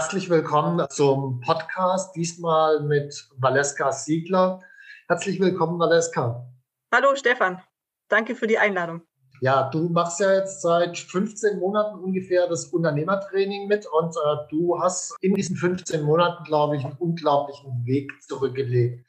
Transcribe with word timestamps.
Herzlich 0.00 0.30
willkommen 0.30 0.82
zum 0.88 1.40
Podcast, 1.40 2.16
diesmal 2.16 2.80
mit 2.80 3.28
Valeska 3.36 3.92
Siegler. 3.92 4.60
Herzlich 5.08 5.38
willkommen, 5.38 5.78
Valeska. 5.78 6.50
Hallo, 6.90 7.14
Stefan. 7.16 7.60
Danke 8.08 8.34
für 8.34 8.46
die 8.46 8.56
Einladung. 8.56 9.02
Ja, 9.42 9.68
du 9.68 9.90
machst 9.90 10.18
ja 10.20 10.32
jetzt 10.32 10.62
seit 10.62 10.96
15 10.96 11.58
Monaten 11.58 11.98
ungefähr 11.98 12.48
das 12.48 12.64
Unternehmertraining 12.64 13.68
mit 13.68 13.84
und 13.92 14.16
äh, 14.16 14.36
du 14.48 14.80
hast 14.80 15.14
in 15.20 15.34
diesen 15.34 15.56
15 15.56 16.02
Monaten, 16.02 16.44
glaube 16.44 16.78
ich, 16.78 16.84
einen 16.86 16.96
unglaublichen 16.96 17.84
Weg 17.84 18.10
zurückgelegt. 18.22 19.06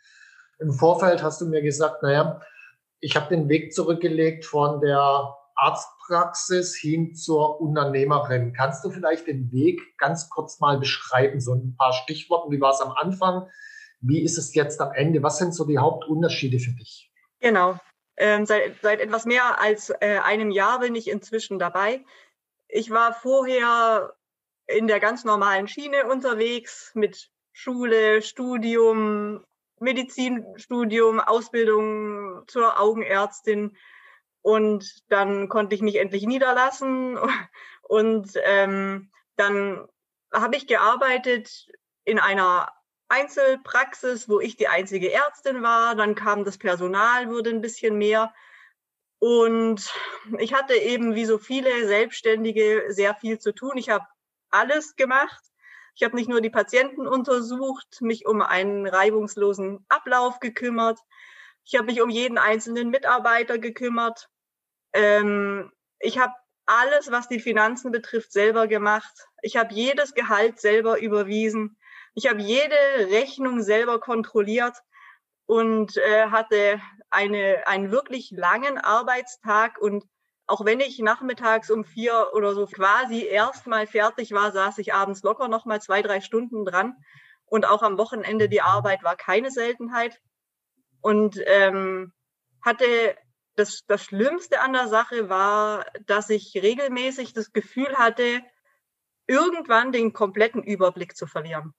Im 0.60 0.74
Vorfeld 0.74 1.24
hast 1.24 1.40
du 1.40 1.46
mir 1.46 1.62
gesagt, 1.62 2.04
naja, 2.04 2.42
ich 3.00 3.16
habe 3.16 3.34
den 3.34 3.48
Weg 3.48 3.74
zurückgelegt 3.74 4.44
von 4.44 4.82
der 4.82 5.38
Arztpraxis 5.56 6.76
hin 6.76 7.16
zur 7.16 7.60
Unternehmerin. 7.62 8.54
Kannst 8.54 8.84
du 8.84 8.90
vielleicht 8.90 9.28
den 9.28 9.52
Weg 9.52 9.98
ganz 9.98 10.30
kurz 10.30 10.60
mal 10.60 10.80
beschreiben? 10.80 11.40
So 11.40 11.54
ein 11.54 11.76
paar 11.78 11.94
Stichworte. 11.94 12.52
Wie 12.52 12.62
war 12.62 12.72
es 12.72 12.82
am 12.82 12.92
Anfang? 12.92 13.48
Wie 14.00 14.24
ist 14.24 14.38
es 14.38 14.54
jetzt 14.56 14.82
am 14.82 14.92
Ende? 14.94 15.22
Was 15.24 15.38
sind 15.38 15.54
so 15.54 15.66
die 15.66 15.78
Hauptunterschiede 15.78 16.60
für 16.60 16.72
dich? 16.72 17.12
Genau. 17.40 17.78
Ähm, 18.18 18.46
seit, 18.46 18.82
seit 18.82 19.00
etwas 19.00 19.26
mehr 19.26 19.60
als 19.60 19.90
äh, 19.90 20.20
einem 20.24 20.52
Jahr 20.52 20.80
bin 20.80 20.96
ich 20.96 21.10
inzwischen 21.10 21.60
dabei. 21.60 22.04
Ich 22.68 22.90
war 22.90 23.14
vorher 23.14 24.14
in 24.68 24.88
der 24.88 25.00
ganz 25.00 25.24
normalen 25.24 25.68
Schiene 25.68 26.06
unterwegs 26.08 26.92
mit 26.94 27.30
Schule, 27.52 28.22
Studium, 28.22 29.44
Medizinstudium, 29.80 31.20
Ausbildung 31.20 32.44
zur 32.48 32.80
Augenärztin 32.80 33.76
und 34.42 35.04
dann 35.10 35.50
konnte 35.50 35.76
ich 35.76 35.82
mich 35.82 35.98
endlich 35.98 36.26
niederlassen 36.26 37.18
und 37.84 38.32
ähm, 38.44 39.12
dann 39.36 39.88
habe 40.34 40.56
ich 40.56 40.68
gearbeitet 40.68 41.68
in 42.04 42.20
einer 42.20 42.72
Einzelpraxis, 43.10 44.30
wo 44.30 44.40
ich 44.40 44.56
die 44.56 44.70
einzige 44.70 45.12
Ärztin 45.12 45.62
war. 45.62 45.96
Dann 45.96 46.16
kam 46.16 46.46
das 46.46 46.58
Personal, 46.58 47.30
wurde 47.30 47.50
ein 47.50 47.62
bisschen 47.62 47.98
mehr. 47.98 48.34
Und 49.20 49.94
ich 50.40 50.54
hatte 50.54 50.76
eben 50.76 51.14
wie 51.14 51.26
so 51.26 51.38
viele 51.38 51.88
Selbstständige 51.88 52.86
sehr 52.88 53.14
viel 53.16 53.38
zu 53.38 53.54
tun. 53.54 53.78
Ich 53.78 53.90
habe 53.90 54.06
alles 54.50 54.96
gemacht. 54.96 55.44
Ich 55.94 56.04
habe 56.04 56.16
nicht 56.16 56.30
nur 56.30 56.42
die 56.42 56.50
Patienten 56.50 57.06
untersucht, 57.06 58.02
mich 58.02 58.26
um 58.26 58.42
einen 58.42 58.88
reibungslosen 58.88 59.86
Ablauf 59.90 60.40
gekümmert. 60.40 61.00
Ich 61.64 61.76
habe 61.76 61.86
mich 61.86 62.02
um 62.02 62.10
jeden 62.10 62.38
einzelnen 62.38 62.90
Mitarbeiter 62.90 63.58
gekümmert. 63.58 64.30
Ähm, 64.94 65.72
ich 66.00 66.18
habe 66.18 66.34
alles, 66.66 67.12
was 67.12 67.28
die 67.28 67.40
Finanzen 67.40 67.92
betrifft, 67.92 68.32
selber 68.32 68.68
gemacht. 68.68 69.14
Ich 69.42 69.58
habe 69.58 69.74
jedes 69.74 70.14
Gehalt 70.14 70.60
selber 70.60 71.00
überwiesen. 71.00 71.78
Ich 72.14 72.30
habe 72.30 72.42
jede 72.42 72.76
Rechnung 73.10 73.62
selber 73.62 74.00
kontrolliert 74.00 74.78
und 75.46 75.98
äh, 75.98 76.28
hatte 76.28 76.82
eine, 77.10 77.68
einen 77.68 77.92
wirklich 77.92 78.32
langen 78.32 78.78
Arbeitstag. 78.78 79.80
Und 79.80 80.06
auch 80.48 80.66
wenn 80.66 80.80
ich 80.80 81.00
nachmittags 81.00 81.70
um 81.70 81.86
vier 81.86 82.32
oder 82.34 82.54
so 82.54 82.66
quasi 82.66 83.26
erstmal 83.26 83.88
fertig 83.88 84.32
war, 84.32 84.52
saß 84.52 84.78
ich 84.78 84.94
abends 84.94 85.24
locker 85.24 85.48
noch 85.48 85.66
mal 85.66 85.82
zwei, 85.82 86.02
drei 86.02 86.22
Stunden 86.22 86.66
dran. 86.66 86.96
Und 87.46 87.66
auch 87.66 87.82
am 87.82 87.98
Wochenende 87.98 88.48
die 88.48 88.62
Arbeit 88.62 89.04
war 89.04 89.16
keine 89.16 89.52
Seltenheit. 89.52 90.22
Und 91.02 91.40
ähm, 91.46 92.14
hatte 92.62 93.18
das, 93.56 93.82
das 93.88 94.04
Schlimmste 94.04 94.62
an 94.62 94.74
der 94.74 94.88
Sache 94.88 95.30
war, 95.30 95.86
dass 96.06 96.30
ich 96.30 96.54
regelmäßig 96.56 97.34
das 97.34 97.52
Gefühl 97.52 97.98
hatte, 97.98 98.42
irgendwann 99.28 99.92
den 99.92 100.14
kompletten 100.14 100.64
Überblick 100.64 101.16
zu 101.16 101.28
verlieren. 101.28 101.74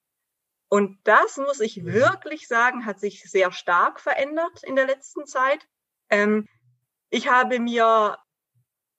Und 0.69 0.99
das 1.05 1.37
muss 1.37 1.61
ich 1.61 1.85
wirklich 1.85 2.49
sagen, 2.49 2.87
hat 2.87 2.99
sich 2.99 3.31
sehr 3.31 3.53
stark 3.53 4.01
verändert 4.01 4.63
in 4.63 4.75
der 4.75 4.87
letzten 4.87 5.27
Zeit. 5.27 5.67
Ähm, 6.09 6.49
ich 7.11 7.29
habe 7.29 7.59
mir 7.61 8.17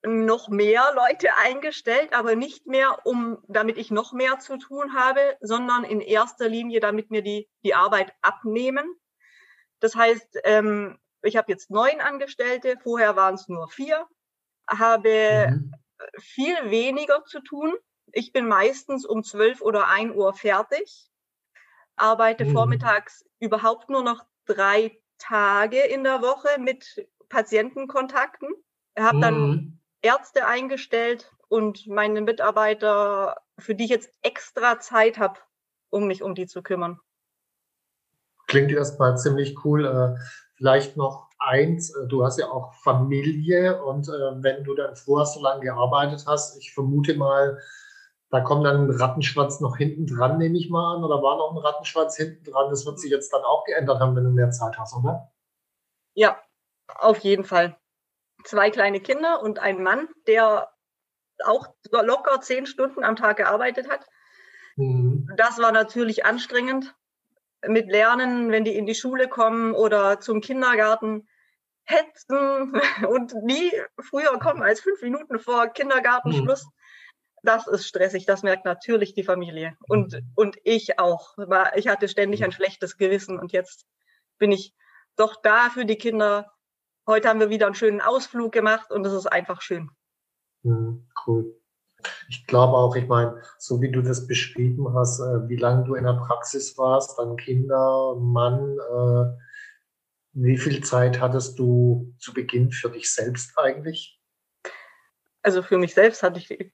noch 0.06 0.48
mehr 0.48 0.84
Leute 0.94 1.34
eingestellt, 1.42 2.12
aber 2.12 2.36
nicht 2.36 2.66
mehr, 2.66 3.04
um, 3.04 3.38
damit 3.48 3.76
ich 3.76 3.90
noch 3.90 4.12
mehr 4.12 4.38
zu 4.38 4.56
tun 4.56 4.94
habe, 4.94 5.36
sondern 5.40 5.84
in 5.84 6.00
erster 6.00 6.48
Linie, 6.48 6.80
damit 6.80 7.10
mir 7.10 7.22
die, 7.22 7.48
die 7.64 7.74
Arbeit 7.74 8.12
abnehmen. 8.22 8.84
Das 9.80 9.94
heißt, 9.94 10.38
ähm, 10.44 10.98
ich 11.22 11.36
habe 11.36 11.50
jetzt 11.50 11.70
neun 11.70 12.00
Angestellte, 12.00 12.76
vorher 12.82 13.16
waren 13.16 13.34
es 13.34 13.48
nur 13.48 13.68
vier, 13.68 14.06
habe 14.68 15.48
mhm. 15.50 15.72
viel 16.18 16.70
weniger 16.70 17.24
zu 17.24 17.40
tun. 17.40 17.74
Ich 18.12 18.32
bin 18.32 18.46
meistens 18.46 19.06
um 19.06 19.24
zwölf 19.24 19.60
oder 19.60 19.88
ein 19.88 20.14
Uhr 20.14 20.34
fertig, 20.34 21.10
arbeite 21.96 22.44
mhm. 22.44 22.52
vormittags 22.52 23.24
überhaupt 23.40 23.88
nur 23.88 24.02
noch 24.02 24.24
drei 24.46 25.00
Tage 25.18 25.80
in 25.80 26.04
der 26.04 26.22
Woche 26.22 26.60
mit 26.60 27.08
Patientenkontakten, 27.28 28.48
habe 28.98 29.20
dann 29.20 29.40
mhm. 29.40 29.80
Ärzte 30.02 30.46
eingestellt 30.46 31.32
und 31.48 31.86
meine 31.86 32.20
Mitarbeiter, 32.20 33.40
für 33.58 33.74
die 33.74 33.84
ich 33.84 33.90
jetzt 33.90 34.12
extra 34.22 34.78
Zeit 34.80 35.18
habe, 35.18 35.40
um 35.90 36.06
mich 36.06 36.22
um 36.22 36.34
die 36.34 36.46
zu 36.46 36.62
kümmern. 36.62 37.00
Klingt 38.46 38.72
erstmal 38.72 39.16
ziemlich 39.16 39.64
cool. 39.64 39.86
Äh, 39.86 40.20
vielleicht 40.54 40.96
noch 40.96 41.28
eins, 41.38 41.94
äh, 41.94 42.06
du 42.06 42.24
hast 42.24 42.38
ja 42.38 42.48
auch 42.48 42.74
Familie 42.74 43.82
und 43.82 44.08
äh, 44.08 44.42
wenn 44.42 44.64
du 44.64 44.74
dann 44.74 44.96
vorher 44.96 45.26
so 45.26 45.40
lange 45.40 45.60
gearbeitet 45.60 46.24
hast, 46.26 46.58
ich 46.58 46.72
vermute 46.72 47.14
mal, 47.16 47.60
da 48.30 48.40
kommt 48.40 48.64
dann 48.66 48.86
ein 48.86 48.90
Rattenschwanz 48.90 49.60
noch 49.60 49.76
hinten 49.76 50.06
dran, 50.06 50.38
nehme 50.38 50.58
ich 50.58 50.70
mal 50.70 50.96
an, 50.96 51.04
oder 51.04 51.22
war 51.22 51.36
noch 51.36 51.52
ein 51.52 51.58
Rattenschwanz 51.58 52.16
hinten 52.16 52.44
dran? 52.44 52.70
Das 52.70 52.84
wird 52.84 52.98
sich 52.98 53.10
jetzt 53.10 53.32
dann 53.32 53.42
auch 53.42 53.64
geändert 53.64 54.00
haben, 54.00 54.16
wenn 54.16 54.24
du 54.24 54.30
mehr 54.30 54.50
Zeit 54.50 54.76
hast, 54.78 54.96
oder? 54.96 55.30
Ja, 56.14 56.40
auf 56.98 57.18
jeden 57.18 57.44
Fall. 57.44 57.76
Zwei 58.44 58.70
kleine 58.70 59.00
Kinder 59.00 59.40
und 59.42 59.58
ein 59.58 59.82
Mann, 59.82 60.08
der 60.26 60.70
auch 61.44 61.68
locker 61.90 62.40
zehn 62.40 62.66
Stunden 62.66 63.04
am 63.04 63.16
Tag 63.16 63.36
gearbeitet 63.36 63.88
hat. 63.88 64.06
Mhm. 64.76 65.28
Das 65.36 65.58
war 65.58 65.72
natürlich 65.72 66.24
anstrengend 66.24 66.94
mit 67.68 67.88
Lernen, 67.88 68.50
wenn 68.50 68.64
die 68.64 68.76
in 68.76 68.86
die 68.86 68.94
Schule 68.94 69.28
kommen 69.28 69.74
oder 69.74 70.20
zum 70.20 70.40
Kindergarten 70.40 71.28
hetzen 71.84 72.72
und 73.08 73.34
nie 73.42 73.70
früher 74.00 74.38
kommen 74.38 74.62
als 74.62 74.80
fünf 74.80 75.02
Minuten 75.02 75.38
vor 75.38 75.68
Kindergartenschluss. 75.68 76.64
Mhm. 76.64 76.70
Das 77.42 77.66
ist 77.66 77.86
stressig, 77.86 78.24
das 78.24 78.42
merkt 78.42 78.64
natürlich 78.64 79.14
die 79.14 79.22
Familie 79.22 79.76
und, 79.88 80.14
mhm. 80.14 80.32
und 80.34 80.56
ich 80.64 80.98
auch. 80.98 81.34
Ich 81.74 81.88
hatte 81.88 82.08
ständig 82.08 82.42
ein 82.42 82.52
schlechtes 82.52 82.96
Gewissen 82.96 83.38
und 83.38 83.52
jetzt 83.52 83.84
bin 84.38 84.50
ich 84.50 84.72
doch 85.16 85.40
da 85.42 85.68
für 85.68 85.84
die 85.84 85.98
Kinder. 85.98 86.52
Heute 87.06 87.28
haben 87.28 87.40
wir 87.40 87.50
wieder 87.50 87.66
einen 87.66 87.74
schönen 87.74 88.00
Ausflug 88.00 88.52
gemacht 88.52 88.90
und 88.90 89.06
es 89.06 89.12
ist 89.12 89.26
einfach 89.26 89.60
schön. 89.60 89.90
Mhm, 90.62 91.06
cool. 91.26 91.60
Ich 92.28 92.46
glaube 92.46 92.74
auch, 92.76 92.96
ich 92.96 93.06
meine, 93.06 93.40
so 93.58 93.80
wie 93.80 93.90
du 93.90 94.02
das 94.02 94.26
beschrieben 94.26 94.92
hast, 94.94 95.20
äh, 95.20 95.48
wie 95.48 95.56
lange 95.56 95.84
du 95.84 95.94
in 95.94 96.04
der 96.04 96.14
Praxis 96.14 96.76
warst, 96.78 97.18
dann 97.18 97.36
Kinder, 97.36 98.16
Mann, 98.16 98.78
äh, 98.78 99.44
wie 100.32 100.58
viel 100.58 100.82
Zeit 100.82 101.20
hattest 101.20 101.58
du 101.58 102.12
zu 102.18 102.34
Beginn 102.34 102.70
für 102.70 102.90
dich 102.90 103.12
selbst 103.12 103.56
eigentlich? 103.58 104.20
Also 105.42 105.62
für 105.62 105.78
mich 105.78 105.94
selbst 105.94 106.22
hatte 106.22 106.40
ich 106.40 106.72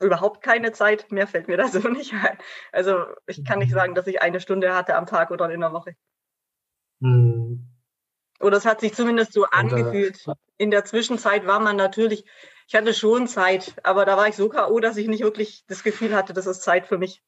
überhaupt 0.00 0.42
keine 0.42 0.72
Zeit. 0.72 1.10
Mehr 1.12 1.26
fällt 1.26 1.48
mir 1.48 1.56
da 1.58 1.68
so 1.68 1.88
nicht 1.88 2.12
ein. 2.14 2.38
Also 2.72 3.04
ich 3.26 3.44
kann 3.44 3.58
nicht 3.58 3.70
mhm. 3.70 3.74
sagen, 3.74 3.94
dass 3.94 4.06
ich 4.06 4.22
eine 4.22 4.40
Stunde 4.40 4.74
hatte 4.74 4.96
am 4.96 5.06
Tag 5.06 5.30
oder 5.30 5.50
in 5.50 5.60
der 5.60 5.72
Woche. 5.72 5.94
Hm. 7.00 7.68
Oder 8.40 8.56
es 8.56 8.66
hat 8.66 8.80
sich 8.80 8.94
zumindest 8.94 9.32
so 9.32 9.44
angefühlt. 9.44 10.24
In 10.58 10.70
der 10.70 10.84
Zwischenzeit 10.84 11.46
war 11.46 11.60
man 11.60 11.76
natürlich, 11.76 12.24
ich 12.66 12.74
hatte 12.74 12.94
schon 12.94 13.26
Zeit, 13.26 13.74
aber 13.82 14.04
da 14.04 14.16
war 14.16 14.28
ich 14.28 14.36
so 14.36 14.48
K.O., 14.48 14.80
dass 14.80 14.96
ich 14.96 15.08
nicht 15.08 15.22
wirklich 15.22 15.64
das 15.66 15.82
Gefühl 15.82 16.14
hatte, 16.14 16.32
das 16.32 16.46
ist 16.46 16.62
Zeit 16.62 16.86
für 16.86 16.98
mich. 16.98 17.22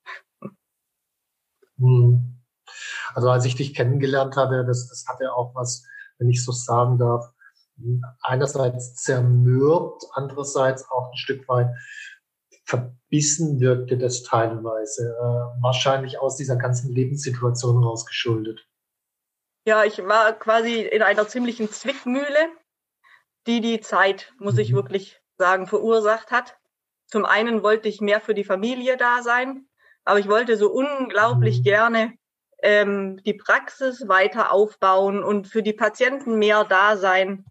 Hm. 1.79 2.43
Also 3.15 3.31
als 3.31 3.45
ich 3.45 3.55
dich 3.55 3.75
kennengelernt 3.75 4.37
hatte, 4.37 4.65
das, 4.67 4.89
das 4.89 5.05
hatte 5.09 5.33
auch 5.33 5.55
was, 5.55 5.85
wenn 6.19 6.29
ich 6.29 6.45
so 6.45 6.53
sagen 6.53 6.99
darf, 6.99 7.33
einerseits 8.23 8.95
zermürbt, 8.97 10.05
andererseits 10.13 10.89
auch 10.91 11.11
ein 11.11 11.17
Stück 11.17 11.47
weit 11.49 11.69
verbissen 12.65 13.61
wirkte 13.61 13.97
das 13.97 14.23
teilweise, 14.25 15.15
äh, 15.21 15.63
wahrscheinlich 15.63 16.19
aus 16.19 16.37
dieser 16.37 16.57
ganzen 16.57 16.93
Lebenssituation 16.93 17.83
rausgeschuldet. 17.83 18.67
Ja, 19.67 19.85
ich 19.85 19.99
war 19.99 20.33
quasi 20.33 20.81
in 20.81 21.03
einer 21.03 21.29
ziemlichen 21.29 21.71
Zwickmühle, 21.71 22.49
die 23.47 23.61
die 23.61 23.81
Zeit, 23.81 24.33
muss 24.39 24.55
mhm. 24.55 24.61
ich 24.61 24.73
wirklich 24.75 25.21
sagen, 25.39 25.67
verursacht 25.67 26.31
hat. 26.31 26.57
Zum 27.07 27.25
einen 27.25 27.63
wollte 27.63 27.89
ich 27.89 28.01
mehr 28.01 28.21
für 28.21 28.35
die 28.35 28.45
Familie 28.45 28.97
da 28.97 29.23
sein, 29.23 29.69
aber 30.05 30.19
ich 30.19 30.29
wollte 30.29 30.57
so 30.57 30.71
unglaublich 30.71 31.61
mhm. 31.61 31.63
gerne 31.63 32.13
ähm, 32.63 33.23
die 33.25 33.35
Praxis 33.35 34.09
weiter 34.09 34.53
aufbauen 34.53 35.23
und 35.23 35.47
für 35.47 35.63
die 35.63 35.73
Patienten 35.73 36.39
mehr 36.39 36.65
da 36.65 36.97
sein, 36.97 37.45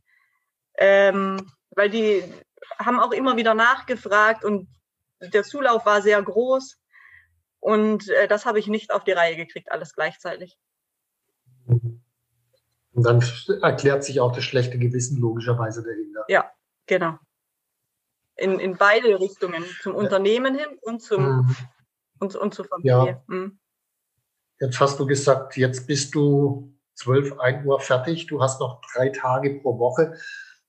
ähm, 0.77 1.51
weil 1.71 1.89
die 1.89 2.23
haben 2.79 2.99
auch 2.99 3.11
immer 3.11 3.37
wieder 3.37 3.53
nachgefragt 3.53 4.43
und 4.43 4.67
der 5.21 5.43
Zulauf 5.43 5.85
war 5.85 6.01
sehr 6.01 6.21
groß 6.21 6.77
und 7.59 8.09
äh, 8.09 8.27
das 8.27 8.45
habe 8.45 8.59
ich 8.59 8.67
nicht 8.67 8.91
auf 8.91 9.03
die 9.03 9.11
Reihe 9.11 9.35
gekriegt, 9.35 9.71
alles 9.71 9.93
gleichzeitig. 9.93 10.57
Und 11.67 13.03
dann 13.03 13.23
erklärt 13.61 14.03
sich 14.03 14.19
auch 14.19 14.33
das 14.33 14.43
schlechte 14.43 14.77
Gewissen 14.77 15.19
logischerweise 15.19 15.83
dahinter. 15.83 16.25
Ja, 16.27 16.51
genau. 16.85 17.17
In, 18.37 18.59
in 18.59 18.75
beide 18.77 19.19
Richtungen, 19.19 19.63
zum. 19.81 19.95
Unternehmen 19.95 20.55
hin 20.55 20.77
und, 20.81 21.01
zum, 21.01 21.23
mhm. 21.23 21.55
und, 22.19 22.35
und 22.35 22.53
zur 22.53 22.65
Familie. 22.65 22.91
Ja. 22.91 23.23
Mhm. 23.27 23.59
Jetzt 24.59 24.79
hast 24.79 24.99
du 24.99 25.05
gesagt, 25.05 25.57
jetzt 25.57 25.87
bist 25.87 26.15
du 26.15 26.75
12, 26.95 27.39
1 27.39 27.65
Uhr 27.65 27.79
fertig. 27.79 28.27
Du 28.27 28.41
hast 28.41 28.59
noch 28.59 28.81
drei 28.93 29.09
Tage 29.09 29.59
pro 29.61 29.77
Woche. 29.79 30.15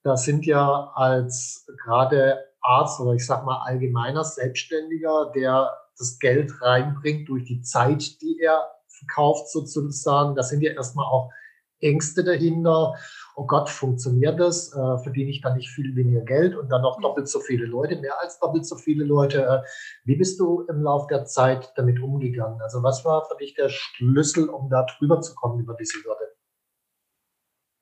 Da 0.03 0.17
sind 0.17 0.45
ja 0.45 0.91
als 0.93 1.65
gerade 1.83 2.45
Arzt 2.61 2.99
oder 2.99 3.13
ich 3.13 3.25
sag 3.25 3.45
mal 3.45 3.61
allgemeiner 3.63 4.23
Selbstständiger, 4.23 5.31
der 5.33 5.71
das 5.97 6.19
Geld 6.19 6.61
reinbringt 6.61 7.29
durch 7.29 7.45
die 7.45 7.61
Zeit, 7.61 8.21
die 8.21 8.39
er 8.39 8.69
verkauft 8.87 9.49
sozusagen. 9.49 10.35
Da 10.35 10.43
sind 10.43 10.61
ja 10.61 10.71
erstmal 10.71 11.05
auch 11.05 11.31
Ängste 11.79 12.23
dahinter. 12.23 12.95
Oh 13.39 13.45
Gott, 13.45 13.69
funktioniert 13.69 14.39
das? 14.39 14.73
Äh, 14.73 14.97
verdiene 14.97 15.29
ich 15.29 15.41
dann 15.41 15.57
nicht 15.57 15.69
viel 15.69 15.95
weniger 15.95 16.21
Geld 16.21 16.55
und 16.55 16.69
dann 16.69 16.81
noch 16.81 16.99
doppelt 16.99 17.27
so 17.27 17.39
viele 17.39 17.67
Leute, 17.67 17.97
mehr 17.97 18.19
als 18.19 18.39
doppelt 18.39 18.65
so 18.65 18.75
viele 18.75 19.05
Leute? 19.05 19.45
Äh, 19.45 19.67
wie 20.05 20.15
bist 20.15 20.39
du 20.39 20.61
im 20.61 20.81
Laufe 20.81 21.05
der 21.07 21.25
Zeit 21.25 21.71
damit 21.75 22.01
umgegangen? 22.01 22.59
Also 22.61 22.81
was 22.81 23.05
war 23.05 23.25
für 23.25 23.37
dich 23.37 23.53
der 23.53 23.69
Schlüssel, 23.69 24.49
um 24.49 24.71
da 24.71 24.87
drüber 24.97 25.21
zu 25.21 25.35
kommen 25.35 25.59
über 25.59 25.75
diese 25.75 26.03
Hürde? 26.03 26.35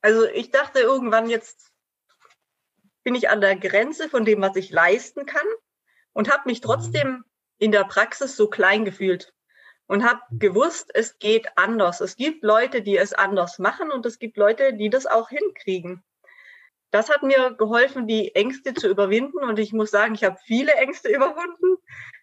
Also 0.01 0.25
ich 0.25 0.51
dachte 0.51 0.79
irgendwann 0.79 1.29
jetzt 1.29 1.71
bin 3.05 3.15
ich 3.15 3.29
an 3.29 3.39
der 3.39 3.55
Grenze 3.55 4.09
von 4.09 4.25
dem, 4.25 4.41
was 4.41 4.57
ich 4.57 4.71
leisten 4.71 5.25
kann 5.25 5.47
und 6.11 6.29
habe 6.33 6.49
mich 6.49 6.59
trotzdem 6.59 7.23
in 7.59 7.71
der 7.71 7.85
Praxis 7.85 8.35
so 8.35 8.49
klein 8.49 8.83
gefühlt 8.83 9.33
und 9.87 10.03
habe 10.03 10.21
gewusst, 10.31 10.91
es 10.93 11.19
geht 11.19 11.47
anders. 11.57 12.01
Es 12.01 12.15
gibt 12.15 12.43
Leute, 12.43 12.81
die 12.81 12.97
es 12.97 13.13
anders 13.13 13.59
machen 13.59 13.91
und 13.91 14.05
es 14.05 14.19
gibt 14.19 14.37
Leute, 14.37 14.73
die 14.73 14.89
das 14.89 15.05
auch 15.05 15.29
hinkriegen. 15.29 16.03
Das 16.91 17.09
hat 17.09 17.23
mir 17.23 17.53
geholfen, 17.57 18.07
die 18.07 18.33
Ängste 18.35 18.73
zu 18.73 18.87
überwinden 18.87 19.39
und 19.39 19.59
ich 19.59 19.73
muss 19.73 19.91
sagen, 19.91 20.15
ich 20.15 20.23
habe 20.23 20.37
viele 20.45 20.73
Ängste 20.73 21.09
überwunden. 21.13 21.77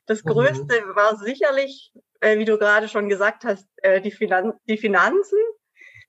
Das 0.06 0.24
mhm. 0.24 0.30
Größte 0.30 0.80
mhm. 0.80 0.96
war 0.96 1.16
sicherlich, 1.16 1.92
äh, 2.20 2.38
wie 2.38 2.44
du 2.44 2.58
gerade 2.58 2.88
schon 2.88 3.08
gesagt 3.08 3.44
hast, 3.44 3.68
äh, 3.78 4.00
die, 4.00 4.10
Finan 4.10 4.54
die 4.68 4.78
Finanzen. 4.78 5.38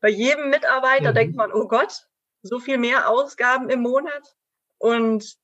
Bei 0.01 0.09
jedem 0.09 0.49
Mitarbeiter 0.49 1.11
mhm. 1.11 1.15
denkt 1.15 1.35
man, 1.35 1.51
oh 1.53 1.67
Gott, 1.67 2.07
so 2.41 2.59
viel 2.59 2.77
mehr 2.77 3.09
Ausgaben 3.09 3.69
im 3.69 3.81
Monat. 3.81 4.35
Und 4.77 5.37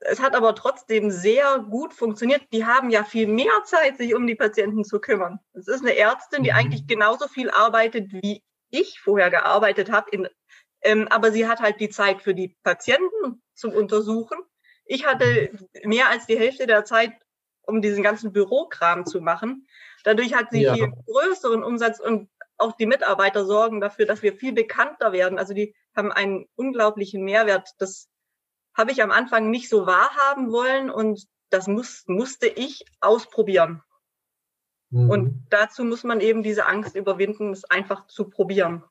es 0.00 0.20
hat 0.20 0.34
aber 0.36 0.54
trotzdem 0.54 1.10
sehr 1.10 1.58
gut 1.58 1.92
funktioniert. 1.92 2.42
Die 2.52 2.64
haben 2.64 2.90
ja 2.90 3.04
viel 3.04 3.26
mehr 3.26 3.64
Zeit, 3.64 3.96
sich 3.96 4.14
um 4.14 4.26
die 4.26 4.36
Patienten 4.36 4.84
zu 4.84 5.00
kümmern. 5.00 5.40
Es 5.54 5.66
ist 5.66 5.82
eine 5.82 5.96
Ärztin, 5.96 6.44
die 6.44 6.50
mhm. 6.50 6.56
eigentlich 6.56 6.86
genauso 6.86 7.26
viel 7.28 7.50
arbeitet, 7.50 8.12
wie 8.12 8.42
ich 8.70 9.00
vorher 9.00 9.30
gearbeitet 9.30 9.90
habe. 9.90 10.30
Ähm, 10.82 11.08
aber 11.08 11.32
sie 11.32 11.48
hat 11.48 11.60
halt 11.60 11.80
die 11.80 11.88
Zeit 11.88 12.22
für 12.22 12.34
die 12.34 12.56
Patienten 12.62 13.42
zum 13.54 13.72
Untersuchen. 13.72 14.38
Ich 14.84 15.06
hatte 15.06 15.50
mehr 15.84 16.08
als 16.08 16.26
die 16.26 16.38
Hälfte 16.38 16.66
der 16.66 16.84
Zeit, 16.84 17.12
um 17.62 17.82
diesen 17.82 18.02
ganzen 18.02 18.32
Bürokram 18.32 19.04
zu 19.04 19.20
machen. 19.20 19.66
Dadurch 20.04 20.34
hat 20.34 20.50
sie 20.50 20.62
ja. 20.62 20.74
viel 20.74 20.92
größeren 21.06 21.62
Umsatz 21.64 21.98
und 21.98 22.30
auch 22.56 22.72
die 22.72 22.86
Mitarbeiter 22.86 23.44
sorgen 23.44 23.80
dafür, 23.80 24.06
dass 24.06 24.22
wir 24.22 24.32
viel 24.32 24.52
bekannter 24.52 25.12
werden. 25.12 25.38
Also 25.38 25.54
die 25.54 25.74
haben 25.94 26.12
einen 26.12 26.46
unglaublichen 26.56 27.22
Mehrwert. 27.24 27.70
Das 27.78 28.08
habe 28.78 28.92
ich 28.92 29.02
am 29.02 29.10
Anfang 29.10 29.50
nicht 29.50 29.68
so 29.68 29.86
wahrhaben 29.86 30.52
wollen 30.52 30.88
und 30.88 31.26
das 31.50 31.66
muss, 31.66 32.04
musste 32.06 32.46
ich 32.46 32.84
ausprobieren. 33.00 33.82
Mhm. 34.90 35.10
Und 35.10 35.46
dazu 35.50 35.84
muss 35.84 36.04
man 36.04 36.20
eben 36.20 36.42
diese 36.42 36.66
Angst 36.66 36.94
überwinden, 36.94 37.52
es 37.52 37.64
einfach 37.64 38.06
zu 38.06 38.30
probieren. 38.30 38.84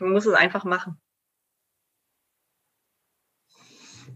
Man 0.00 0.12
muss 0.12 0.26
es 0.26 0.34
einfach 0.34 0.64
machen. 0.64 1.00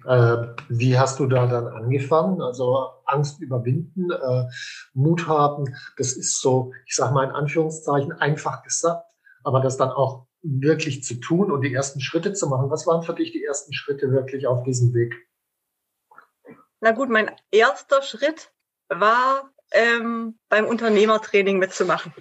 Äh, 0.07 0.55
wie 0.69 0.99
hast 0.99 1.19
du 1.19 1.27
da 1.27 1.47
dann 1.47 1.67
angefangen? 1.69 2.43
Also 2.43 2.89
Angst 3.05 3.41
überwinden, 3.41 4.11
äh, 4.11 4.47
Mut 4.93 5.27
haben, 5.27 5.65
das 5.97 6.13
ist 6.13 6.41
so, 6.41 6.73
ich 6.87 6.95
sage 6.95 7.15
mal 7.15 7.25
in 7.25 7.31
Anführungszeichen, 7.31 8.13
einfach 8.13 8.63
gesagt, 8.63 9.07
aber 9.45 9.61
das 9.61 9.77
dann 9.77 9.91
auch 9.91 10.27
wirklich 10.45 11.03
zu 11.03 11.15
tun 11.15 11.51
und 11.51 11.63
die 11.63 11.73
ersten 11.73 12.01
Schritte 12.01 12.35
zu 12.35 12.47
machen. 12.49 12.71
Was 12.71 12.87
waren 12.87 13.03
für 13.03 13.15
dich 13.15 13.33
die 13.33 13.43
ersten 13.43 13.73
Schritte 13.73 14.13
wirklich 14.13 14.47
auf 14.47 14.63
diesem 14.63 14.93
Weg? 14.95 15.15
Na 16.81 16.93
gut, 16.93 17.09
mein 17.09 17.31
erster 17.51 18.03
Schritt 18.03 18.53
war 18.89 19.51
ähm, 19.73 20.39
beim 20.51 20.67
Unternehmertraining 20.67 21.59
mitzumachen. 21.59 22.13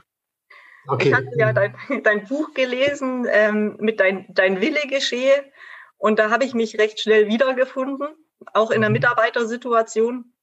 Okay. 0.88 1.10
Ich 1.10 1.14
hatte 1.14 1.30
ja 1.36 1.52
dein, 1.52 1.76
dein 2.04 2.26
Buch 2.26 2.54
gelesen 2.54 3.28
ähm, 3.30 3.76
mit 3.80 4.00
dein, 4.00 4.26
dein 4.34 4.62
Wille 4.62 4.88
geschehe 4.88 5.52
und 5.98 6.18
da 6.18 6.30
habe 6.30 6.46
ich 6.46 6.54
mich 6.54 6.80
recht 6.80 7.02
schnell 7.02 7.28
wiedergefunden, 7.28 8.08
auch 8.54 8.72
in 8.72 8.82
der 8.82 8.90
mhm. 8.90 8.94
Mitarbeitersituation. 8.94 10.34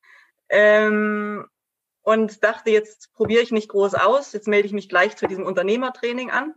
Ähm, 0.51 1.47
und 2.03 2.43
dachte, 2.43 2.71
jetzt 2.71 3.13
probiere 3.13 3.43
ich 3.43 3.53
nicht 3.53 3.69
groß 3.69 3.95
aus, 3.95 4.33
jetzt 4.33 4.49
melde 4.49 4.67
ich 4.67 4.73
mich 4.73 4.89
gleich 4.89 5.17
zu 5.17 5.27
diesem 5.27 5.45
Unternehmertraining 5.45 6.31
an 6.31 6.55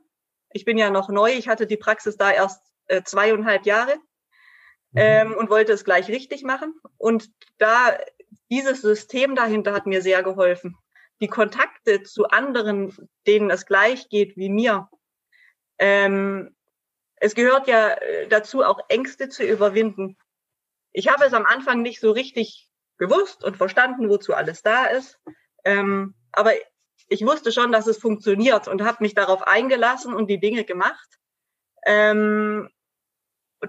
ich 0.53 0.65
bin 0.65 0.77
ja 0.77 0.89
noch 0.89 1.10
neu, 1.10 1.31
ich 1.31 1.48
hatte 1.48 1.67
die 1.67 1.77
Praxis 1.77 2.17
da 2.17 2.31
erst 2.31 2.63
äh, 2.88 3.03
zweieinhalb 3.03 3.65
Jahre 3.65 3.95
mhm. 4.91 4.95
ähm, 4.95 5.36
und 5.36 5.50
wollte 5.50 5.74
es 5.74 5.83
gleich 5.83 6.07
richtig 6.07 6.43
machen. 6.43 6.74
Und 6.98 7.29
da 7.57 7.98
dieses 8.50 8.81
System 8.81 9.36
dahinter 9.36 9.74
hat 9.74 9.86
mir 9.86 10.01
sehr 10.01 10.24
geholfen. 10.24 10.77
Die 11.22 11.27
Kontakte 11.27 12.03
zu 12.03 12.27
anderen, 12.27 12.95
denen 13.27 13.50
es 13.50 13.65
gleich 13.65 14.10
geht 14.10 14.36
wie 14.38 14.50
mir. 14.50 14.89
Ähm, 15.79 16.55
es 17.15 17.36
gehört 17.36 17.67
ja 17.67 17.89
äh, 17.89 18.27
dazu, 18.27 18.63
auch 18.63 18.79
Ängste 18.89 19.29
zu 19.29 19.43
überwinden. 19.43 20.17
Ich 20.91 21.07
habe 21.07 21.25
es 21.25 21.33
am 21.33 21.45
Anfang 21.45 21.81
nicht 21.81 22.00
so 22.00 22.12
richtig 22.12 22.69
gewusst 22.98 23.43
und 23.43 23.57
verstanden, 23.57 24.10
wozu 24.10 24.33
alles 24.33 24.62
da 24.62 24.86
ist. 24.86 25.19
Ähm, 25.65 26.15
aber 26.31 26.53
ich 27.13 27.24
wusste 27.24 27.51
schon, 27.51 27.72
dass 27.72 27.86
es 27.86 28.00
funktioniert 28.00 28.67
und 28.67 28.82
habe 28.82 28.98
mich 29.01 29.13
darauf 29.13 29.43
eingelassen 29.43 30.15
und 30.15 30.27
die 30.32 30.39
Dinge 30.39 30.63
gemacht. 30.63 31.20
Ähm, 31.86 32.70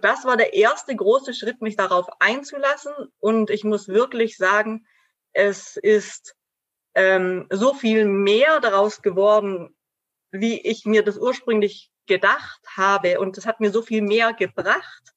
das 0.01 0.25
war 0.25 0.39
der 0.39 0.55
erste 0.55 0.97
große 0.97 1.35
Schritt, 1.35 1.61
mich 1.61 1.77
darauf 1.77 2.07
einzulassen. 2.21 2.93
Und 3.21 3.51
ich 3.51 3.63
muss 3.63 3.89
wirklich 3.89 4.39
sagen, 4.39 4.87
es 5.35 5.77
ist 5.77 6.35
ähm, 6.95 7.47
so 7.51 7.75
viel 7.75 8.07
mehr 8.07 8.61
daraus 8.61 9.03
geworden, 9.03 9.77
wie 10.31 10.59
ich 10.61 10.87
mir 10.87 11.05
das 11.05 11.19
ursprünglich 11.19 11.93
gedacht 12.07 12.63
habe. 12.75 13.21
Und 13.21 13.37
es 13.37 13.45
hat 13.45 13.61
mir 13.61 13.71
so 13.71 13.83
viel 13.83 14.01
mehr 14.01 14.33
gebracht, 14.33 15.13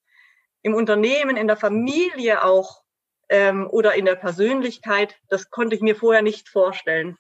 im 0.63 0.74
Unternehmen, 0.74 1.38
in 1.38 1.48
der 1.48 1.57
Familie 1.57 2.43
auch 2.43 2.84
ähm, 3.29 3.67
oder 3.69 3.96
in 3.96 4.03
der 4.03 4.15
Persönlichkeit. 4.15 5.15
Das 5.29 5.50
konnte 5.50 5.77
ich 5.77 5.81
mir 5.81 5.96
vorher 5.96 6.22
nicht 6.22 6.50
vorstellen. 6.50 7.17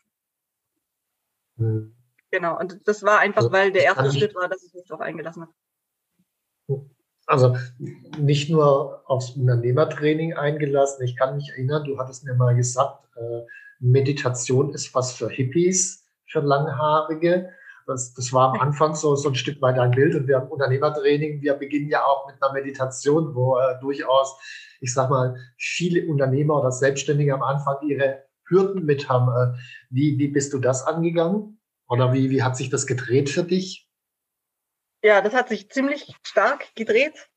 Hm. 1.57 1.93
Genau, 2.31 2.59
und 2.59 2.87
das 2.87 3.03
war 3.03 3.19
einfach, 3.19 3.43
also, 3.43 3.51
weil 3.51 3.71
der 3.71 3.83
erste 3.83 4.11
Schritt 4.11 4.35
war, 4.35 4.49
dass 4.49 4.63
ich 4.63 4.73
mich 4.73 4.85
darauf 4.87 5.01
eingelassen 5.01 5.43
habe. 5.43 5.53
Also 7.25 7.57
nicht 8.17 8.49
nur 8.49 9.03
aufs 9.05 9.31
Unternehmertraining 9.31 10.33
eingelassen. 10.33 11.03
Ich 11.03 11.17
kann 11.17 11.35
mich 11.35 11.49
erinnern, 11.49 11.83
du 11.83 11.99
hattest 11.99 12.23
mir 12.23 12.33
mal 12.33 12.55
gesagt, 12.55 13.05
äh, 13.17 13.41
Meditation 13.79 14.73
ist 14.73 14.93
was 14.95 15.13
für 15.13 15.29
Hippies, 15.29 16.05
für 16.25 16.39
Langhaarige. 16.39 17.49
Das, 17.85 18.13
das 18.13 18.31
war 18.33 18.53
am 18.53 18.59
Anfang 18.59 18.95
so, 18.95 19.15
so 19.15 19.29
ein 19.29 19.35
Stück 19.35 19.61
weit 19.61 19.77
ein 19.77 19.91
Bild. 19.91 20.15
Und 20.15 20.27
wir 20.27 20.37
haben 20.37 20.49
Unternehmertraining, 20.49 21.41
wir 21.41 21.53
beginnen 21.53 21.89
ja 21.89 22.03
auch 22.03 22.27
mit 22.27 22.41
einer 22.41 22.53
Meditation, 22.53 23.35
wo 23.35 23.57
äh, 23.57 23.79
durchaus, 23.81 24.37
ich 24.79 24.93
sag 24.93 25.09
mal, 25.09 25.35
viele 25.57 26.07
Unternehmer 26.07 26.59
oder 26.59 26.71
Selbstständige 26.71 27.33
am 27.33 27.43
Anfang 27.43 27.77
ihre 27.87 28.23
Hürden 28.47 28.85
mit 28.85 29.09
haben. 29.09 29.29
Äh, 29.29 29.57
wie, 29.89 30.17
wie 30.17 30.27
bist 30.27 30.53
du 30.53 30.59
das 30.59 30.85
angegangen? 30.85 31.59
Oder 31.87 32.13
wie, 32.13 32.29
wie 32.29 32.43
hat 32.43 32.57
sich 32.57 32.69
das 32.69 32.85
gedreht 32.85 33.29
für 33.29 33.43
dich? 33.43 33.87
Ja, 35.03 35.21
das 35.21 35.33
hat 35.33 35.49
sich 35.49 35.69
ziemlich 35.69 36.15
stark 36.23 36.75
gedreht. 36.75 37.29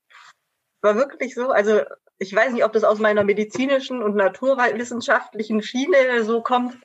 War 0.82 0.96
wirklich 0.96 1.34
so. 1.34 1.50
Also 1.50 1.82
ich 2.18 2.34
weiß 2.34 2.52
nicht, 2.52 2.64
ob 2.64 2.72
das 2.72 2.84
aus 2.84 2.98
meiner 2.98 3.24
medizinischen 3.24 4.02
und 4.02 4.16
naturwissenschaftlichen 4.16 5.62
Schiene 5.62 6.24
so 6.24 6.42
kommt 6.42 6.76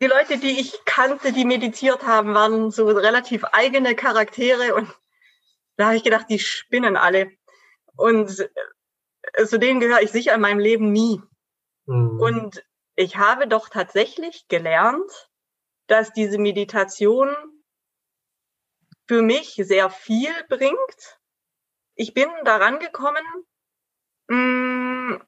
die 0.00 0.06
Leute, 0.06 0.38
die 0.38 0.58
ich 0.58 0.84
kannte, 0.84 1.32
die 1.32 1.44
meditiert 1.44 2.06
haben, 2.06 2.34
waren 2.34 2.70
so 2.70 2.88
relativ 2.88 3.44
eigene 3.44 3.94
Charaktere 3.94 4.74
und 4.74 4.88
da 5.76 5.86
habe 5.86 5.96
ich 5.96 6.04
gedacht, 6.04 6.26
die 6.28 6.38
spinnen 6.38 6.96
alle. 6.96 7.30
Und 7.96 8.50
äh, 9.34 9.44
zu 9.44 9.58
denen 9.58 9.80
gehöre 9.80 10.00
ich 10.00 10.10
sicher 10.10 10.34
in 10.34 10.40
meinem 10.40 10.58
Leben 10.58 10.90
nie. 10.92 11.20
Mhm. 11.86 12.20
Und 12.20 12.64
ich 13.00 13.16
habe 13.16 13.48
doch 13.48 13.70
tatsächlich 13.70 14.46
gelernt, 14.48 15.30
dass 15.86 16.12
diese 16.12 16.36
Meditation 16.36 17.34
für 19.08 19.22
mich 19.22 19.54
sehr 19.54 19.88
viel 19.88 20.30
bringt. 20.50 21.18
Ich 21.94 22.12
bin 22.12 22.28
daran 22.44 22.78
gekommen, 22.78 23.24
mh, 24.28 25.24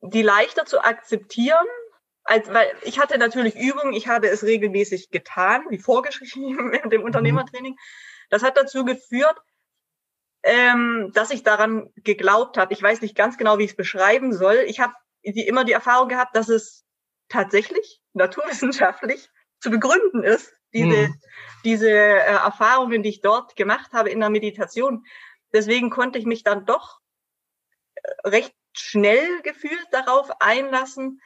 die 0.00 0.22
leichter 0.22 0.64
zu 0.64 0.82
akzeptieren 0.82 1.66
als, 2.24 2.50
weil 2.52 2.74
ich 2.80 2.98
hatte 2.98 3.18
natürlich 3.18 3.56
Übungen, 3.56 3.92
ich 3.92 4.08
habe 4.08 4.28
es 4.30 4.42
regelmäßig 4.42 5.10
getan, 5.10 5.66
wie 5.68 5.78
vorgeschrieben 5.78 6.72
in 6.82 6.88
dem 6.88 7.02
mhm. 7.02 7.06
Unternehmertraining. 7.08 7.76
Das 8.30 8.42
hat 8.42 8.56
dazu 8.56 8.86
geführt, 8.86 9.38
ähm, 10.44 11.10
dass 11.12 11.30
ich 11.30 11.42
daran 11.42 11.92
geglaubt 11.96 12.56
habe. 12.56 12.72
Ich 12.72 12.82
weiß 12.82 13.02
nicht 13.02 13.14
ganz 13.14 13.36
genau, 13.36 13.58
wie 13.58 13.64
ich 13.64 13.72
es 13.72 13.76
beschreiben 13.76 14.32
soll. 14.32 14.64
Ich 14.66 14.80
habe 14.80 14.94
immer 15.20 15.64
die 15.64 15.72
Erfahrung 15.72 16.08
gehabt, 16.08 16.34
dass 16.34 16.48
es 16.48 16.85
tatsächlich 17.28 18.00
naturwissenschaftlich 18.12 19.30
zu 19.60 19.70
begründen 19.70 20.22
ist, 20.22 20.52
diese, 20.72 21.08
mhm. 21.08 21.20
diese 21.64 21.90
äh, 21.90 22.18
Erfahrungen, 22.18 23.02
die 23.02 23.08
ich 23.08 23.20
dort 23.20 23.56
gemacht 23.56 23.92
habe 23.92 24.10
in 24.10 24.20
der 24.20 24.30
Meditation. 24.30 25.04
Deswegen 25.52 25.90
konnte 25.90 26.18
ich 26.18 26.26
mich 26.26 26.42
dann 26.42 26.66
doch 26.66 27.00
äh, 27.94 28.28
recht 28.28 28.54
schnell 28.72 29.42
gefühlt 29.42 29.86
darauf 29.90 30.30
einlassen 30.40 31.20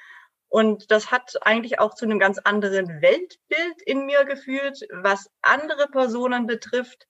und 0.50 0.90
das 0.90 1.12
hat 1.12 1.34
eigentlich 1.42 1.78
auch 1.78 1.94
zu 1.94 2.04
einem 2.04 2.18
ganz 2.18 2.38
anderen 2.38 3.00
Weltbild 3.00 3.82
in 3.86 4.04
mir 4.04 4.24
geführt, 4.24 4.80
was 4.90 5.30
andere 5.42 5.86
Personen 5.86 6.46
betrifft, 6.46 7.06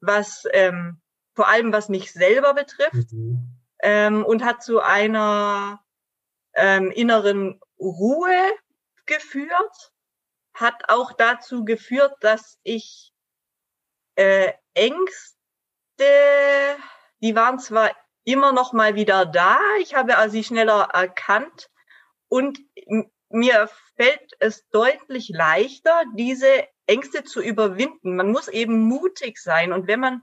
was 0.00 0.44
ähm, 0.52 1.00
vor 1.34 1.48
allem 1.48 1.72
was 1.72 1.88
mich 1.88 2.12
selber 2.12 2.52
betrifft 2.52 3.10
mhm. 3.10 3.56
ähm, 3.82 4.22
und 4.22 4.44
hat 4.44 4.62
zu 4.62 4.80
einer 4.80 5.82
ähm, 6.54 6.90
inneren 6.90 7.58
Ruhe 7.84 8.50
geführt, 9.06 9.92
hat 10.54 10.88
auch 10.88 11.12
dazu 11.12 11.64
geführt, 11.64 12.14
dass 12.20 12.58
ich 12.62 13.12
äh, 14.16 14.52
Ängste, 14.74 15.36
die 17.20 17.34
waren 17.34 17.58
zwar 17.58 17.90
immer 18.24 18.52
noch 18.52 18.72
mal 18.72 18.94
wieder 18.94 19.26
da, 19.26 19.58
ich 19.80 19.94
habe 19.94 20.14
sie 20.30 20.44
schneller 20.44 20.88
erkannt, 20.92 21.68
und 22.28 22.58
mir 23.28 23.68
fällt 23.96 24.32
es 24.40 24.68
deutlich 24.70 25.28
leichter, 25.28 26.02
diese 26.14 26.66
Ängste 26.86 27.22
zu 27.22 27.40
überwinden. 27.40 28.16
Man 28.16 28.32
muss 28.32 28.48
eben 28.48 28.80
mutig 28.80 29.38
sein. 29.38 29.72
Und 29.72 29.86
wenn 29.86 30.00
man, 30.00 30.22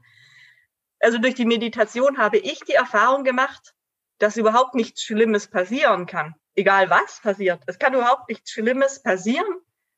also 1.00 1.18
durch 1.18 1.36
die 1.36 1.46
Meditation 1.46 2.18
habe 2.18 2.38
ich 2.38 2.60
die 2.62 2.74
Erfahrung 2.74 3.24
gemacht, 3.24 3.74
dass 4.22 4.38
überhaupt 4.38 4.76
nichts 4.76 5.02
Schlimmes 5.02 5.48
passieren 5.48 6.06
kann. 6.06 6.36
Egal 6.54 6.90
was 6.90 7.20
passiert. 7.22 7.64
Es 7.66 7.80
kann 7.80 7.94
überhaupt 7.94 8.30
nichts 8.30 8.52
Schlimmes 8.52 9.02
passieren, 9.02 9.48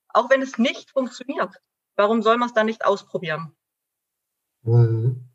auch 0.07 0.29
wenn 0.29 0.41
es 0.41 0.57
nicht 0.57 0.91
funktioniert. 0.91 1.61
Warum 1.95 2.21
soll 2.21 2.37
man 2.37 2.47
es 2.47 2.53
dann 2.53 2.67
nicht 2.67 2.85
ausprobieren? 2.85 3.53
Mhm. 4.61 5.29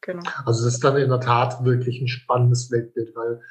Genau. 0.00 0.22
Also 0.46 0.66
es 0.66 0.74
ist 0.74 0.84
dann 0.84 0.96
in 0.96 1.10
der 1.10 1.20
Tat 1.20 1.62
wirklich 1.64 2.00
ein 2.00 2.08
spannendes 2.08 2.70
Weltbild, 2.70 3.14
weil 3.14 3.42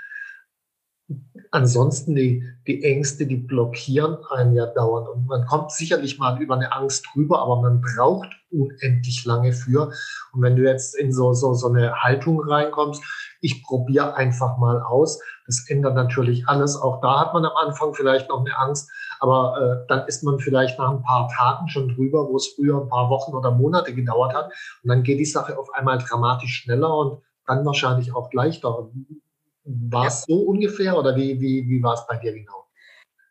ansonsten 1.52 2.16
die, 2.16 2.44
die 2.68 2.84
Ängste, 2.84 3.26
die 3.26 3.38
blockieren 3.38 4.18
einen 4.30 4.56
ja 4.56 4.66
dauernd. 4.66 5.08
Und 5.10 5.28
man 5.28 5.46
kommt 5.46 5.72
sicherlich 5.72 6.20
mal 6.20 6.42
über 6.42 6.56
eine 6.56 6.74
Angst 6.74 7.06
drüber, 7.14 7.40
aber 7.42 7.62
man 7.62 7.82
braucht 7.82 8.30
unendlich 8.52 9.26
lange 9.26 9.54
für. 9.54 9.92
Und 10.34 10.42
wenn 10.42 10.56
du 10.56 10.64
jetzt 10.64 10.96
in 10.96 11.12
so, 11.12 11.34
so, 11.34 11.54
so 11.54 11.68
eine 11.68 11.94
Haltung 12.02 12.42
reinkommst, 12.42 13.04
ich 13.42 13.64
probiere 13.64 14.16
einfach 14.16 14.58
mal 14.58 14.82
aus, 14.82 15.20
das 15.46 15.70
ändert 15.70 15.96
natürlich 15.96 16.48
alles. 16.48 16.76
Auch 16.76 17.00
da 17.02 17.22
hat 17.22 17.34
man 17.34 17.46
am 17.46 17.56
Anfang 17.56 17.94
vielleicht 17.94 18.30
noch 18.30 18.40
eine 18.40 18.58
Angst, 18.58 18.90
aber 19.20 19.84
äh, 19.84 19.88
dann 19.88 20.08
ist 20.08 20.24
man 20.24 20.40
vielleicht 20.40 20.78
nach 20.78 20.92
ein 20.92 21.04
paar 21.04 21.30
Tagen 21.30 21.70
schon 21.70 21.90
drüber, 21.90 22.28
wo 22.28 22.36
es 22.36 22.54
früher 22.56 22.82
ein 22.82 22.90
paar 22.90 23.10
Wochen 23.10 23.34
oder 23.34 23.52
Monate 23.52 23.94
gedauert 23.94 24.34
hat. 24.34 24.52
Und 24.84 24.90
dann 24.90 25.04
geht 25.04 25.20
die 25.20 25.26
Sache 25.26 25.58
auf 25.58 25.74
einmal 25.74 26.00
dramatisch 26.00 26.64
schneller 26.64 26.94
und 26.94 27.22
dann 27.46 27.66
wahrscheinlich 27.66 28.14
auch 28.14 28.32
leichter. 28.34 28.90
War 29.68 30.08
es 30.08 30.26
ja. 30.28 30.36
so 30.36 30.42
ungefähr 30.44 30.98
oder 30.98 31.16
wie, 31.16 31.40
wie, 31.42 31.68
wie 31.68 31.84
war 31.84 31.94
es 31.94 32.08
bei 32.08 32.18
dir 32.18 32.34
genau? 32.34 32.68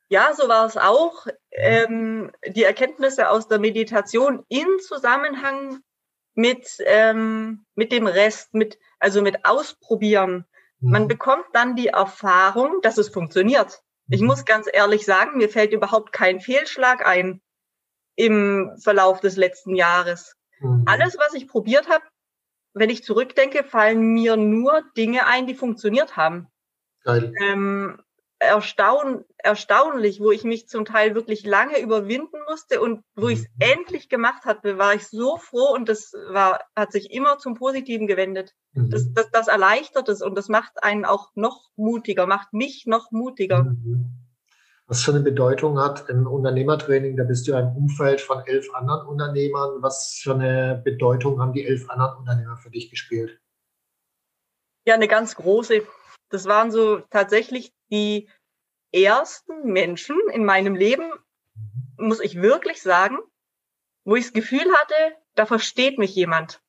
Ja, 0.08 0.32
so 0.34 0.48
war 0.48 0.66
es 0.66 0.76
auch. 0.76 1.26
Ähm, 1.50 2.30
die 2.46 2.62
Erkenntnisse 2.62 3.28
aus 3.30 3.48
der 3.48 3.58
Meditation 3.58 4.44
in 4.48 4.66
Zusammenhang 4.86 5.80
mit, 6.34 6.76
ähm, 6.84 7.64
mit 7.74 7.90
dem 7.90 8.06
Rest, 8.06 8.54
mit, 8.54 8.78
also 9.00 9.22
mit 9.22 9.44
Ausprobieren. 9.44 10.44
Mhm. 10.80 10.90
Man 10.90 11.08
bekommt 11.08 11.46
dann 11.54 11.74
die 11.74 11.88
Erfahrung, 11.88 12.80
dass 12.82 12.98
es 12.98 13.08
funktioniert. 13.08 13.82
Ich 14.08 14.20
mhm. 14.20 14.28
muss 14.28 14.44
ganz 14.44 14.68
ehrlich 14.72 15.04
sagen, 15.04 15.38
mir 15.38 15.48
fällt 15.48 15.72
überhaupt 15.72 16.12
kein 16.12 16.40
Fehlschlag 16.40 17.04
ein 17.06 17.40
im 18.14 18.76
Verlauf 18.78 19.20
des 19.20 19.36
letzten 19.36 19.74
Jahres. 19.74 20.36
Mhm. 20.60 20.84
Alles, 20.86 21.16
was 21.18 21.34
ich 21.34 21.48
probiert 21.48 21.88
habe, 21.88 22.04
wenn 22.76 22.90
ich 22.90 23.04
zurückdenke, 23.04 23.64
fallen 23.64 24.12
mir 24.12 24.36
nur 24.36 24.82
Dinge 24.96 25.26
ein, 25.26 25.46
die 25.46 25.54
funktioniert 25.54 26.16
haben. 26.16 26.48
Geil. 27.04 27.32
Ähm, 27.40 27.98
erstaun, 28.38 29.24
erstaunlich, 29.38 30.20
wo 30.20 30.30
ich 30.30 30.44
mich 30.44 30.68
zum 30.68 30.84
Teil 30.84 31.14
wirklich 31.14 31.46
lange 31.46 31.80
überwinden 31.80 32.36
musste 32.46 32.82
und 32.82 33.02
wo 33.14 33.26
mhm. 33.26 33.30
ich 33.30 33.38
es 33.38 33.46
endlich 33.58 34.10
gemacht 34.10 34.44
hatte, 34.44 34.76
war 34.76 34.94
ich 34.94 35.06
so 35.06 35.38
froh 35.38 35.72
und 35.74 35.88
das 35.88 36.12
war, 36.28 36.60
hat 36.76 36.92
sich 36.92 37.10
immer 37.12 37.38
zum 37.38 37.54
Positiven 37.54 38.06
gewendet. 38.06 38.52
Mhm. 38.72 38.90
Das, 38.90 39.10
das, 39.14 39.30
das 39.30 39.48
erleichtert 39.48 40.10
es 40.10 40.20
und 40.20 40.36
das 40.36 40.48
macht 40.48 40.82
einen 40.82 41.06
auch 41.06 41.30
noch 41.34 41.70
mutiger, 41.76 42.26
macht 42.26 42.52
mich 42.52 42.84
noch 42.86 43.10
mutiger. 43.10 43.64
Mhm 43.64 44.25
was 44.86 45.02
für 45.02 45.10
eine 45.10 45.20
Bedeutung 45.20 45.78
hat 45.80 46.08
im 46.08 46.26
Unternehmertraining. 46.26 47.16
Da 47.16 47.24
bist 47.24 47.46
du 47.46 47.52
ja 47.52 47.60
im 47.60 47.76
Umfeld 47.76 48.20
von 48.20 48.42
elf 48.46 48.72
anderen 48.74 49.06
Unternehmern. 49.06 49.82
Was 49.82 50.18
für 50.22 50.34
eine 50.34 50.80
Bedeutung 50.84 51.40
haben 51.40 51.52
die 51.52 51.66
elf 51.66 51.90
anderen 51.90 52.18
Unternehmer 52.18 52.56
für 52.56 52.70
dich 52.70 52.90
gespielt? 52.90 53.40
Ja, 54.86 54.94
eine 54.94 55.08
ganz 55.08 55.34
große. 55.34 55.82
Das 56.30 56.46
waren 56.46 56.70
so 56.70 57.00
tatsächlich 57.10 57.72
die 57.90 58.30
ersten 58.92 59.72
Menschen 59.72 60.16
in 60.32 60.44
meinem 60.44 60.76
Leben, 60.76 61.10
muss 61.96 62.20
ich 62.20 62.40
wirklich 62.40 62.80
sagen, 62.82 63.18
wo 64.04 64.14
ich 64.14 64.22
das 64.24 64.32
Gefühl 64.32 64.72
hatte, 64.80 64.94
da 65.34 65.46
versteht 65.46 65.98
mich 65.98 66.14
jemand. 66.14 66.62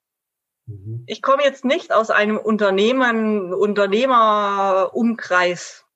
Mhm. 0.66 1.04
Ich 1.06 1.22
komme 1.22 1.44
jetzt 1.44 1.66
nicht 1.66 1.94
aus 1.94 2.10
einem 2.10 2.38
Unternehmen, 2.38 3.54
Unternehmerumkreis 3.54 5.87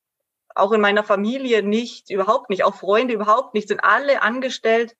auch 0.55 0.71
in 0.71 0.81
meiner 0.81 1.03
Familie 1.03 1.63
nicht, 1.63 2.09
überhaupt 2.09 2.49
nicht, 2.49 2.63
auch 2.63 2.75
Freunde 2.75 3.13
überhaupt 3.13 3.53
nicht, 3.53 3.67
sind 3.67 3.83
alle 3.83 4.21
angestellt, 4.21 4.95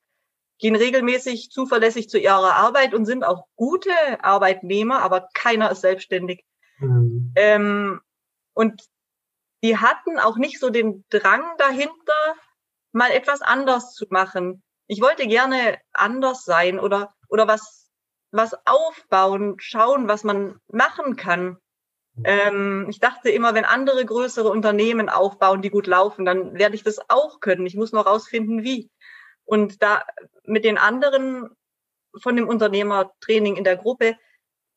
gehen 0.58 0.76
regelmäßig 0.76 1.50
zuverlässig 1.50 2.08
zu 2.08 2.18
ihrer 2.18 2.54
Arbeit 2.54 2.94
und 2.94 3.04
sind 3.04 3.24
auch 3.24 3.46
gute 3.56 3.90
Arbeitnehmer, 4.20 5.02
aber 5.02 5.28
keiner 5.34 5.70
ist 5.70 5.80
selbstständig. 5.80 6.44
Mhm. 6.78 7.32
Ähm, 7.36 8.00
und 8.54 8.82
die 9.62 9.78
hatten 9.78 10.18
auch 10.18 10.36
nicht 10.36 10.58
so 10.58 10.70
den 10.70 11.04
Drang 11.10 11.42
dahinter, 11.58 12.34
mal 12.92 13.10
etwas 13.10 13.42
anders 13.42 13.94
zu 13.94 14.06
machen. 14.10 14.62
Ich 14.86 15.00
wollte 15.00 15.26
gerne 15.26 15.78
anders 15.92 16.44
sein 16.44 16.78
oder, 16.78 17.14
oder 17.28 17.48
was, 17.48 17.90
was 18.30 18.54
aufbauen, 18.66 19.56
schauen, 19.58 20.08
was 20.08 20.24
man 20.24 20.60
machen 20.68 21.16
kann. 21.16 21.56
Ähm, 22.24 22.86
ich 22.90 23.00
dachte 23.00 23.30
immer, 23.30 23.54
wenn 23.54 23.64
andere 23.64 24.04
größere 24.04 24.48
Unternehmen 24.48 25.08
aufbauen, 25.08 25.62
die 25.62 25.70
gut 25.70 25.86
laufen, 25.86 26.24
dann 26.24 26.54
werde 26.54 26.74
ich 26.74 26.82
das 26.82 26.98
auch 27.08 27.40
können. 27.40 27.66
Ich 27.66 27.74
muss 27.74 27.92
noch 27.92 28.06
rausfinden, 28.06 28.62
wie. 28.62 28.90
Und 29.44 29.82
da 29.82 30.04
mit 30.44 30.64
den 30.64 30.78
anderen 30.78 31.50
von 32.20 32.36
dem 32.36 32.48
Unternehmertraining 32.48 33.56
in 33.56 33.64
der 33.64 33.76
Gruppe 33.76 34.16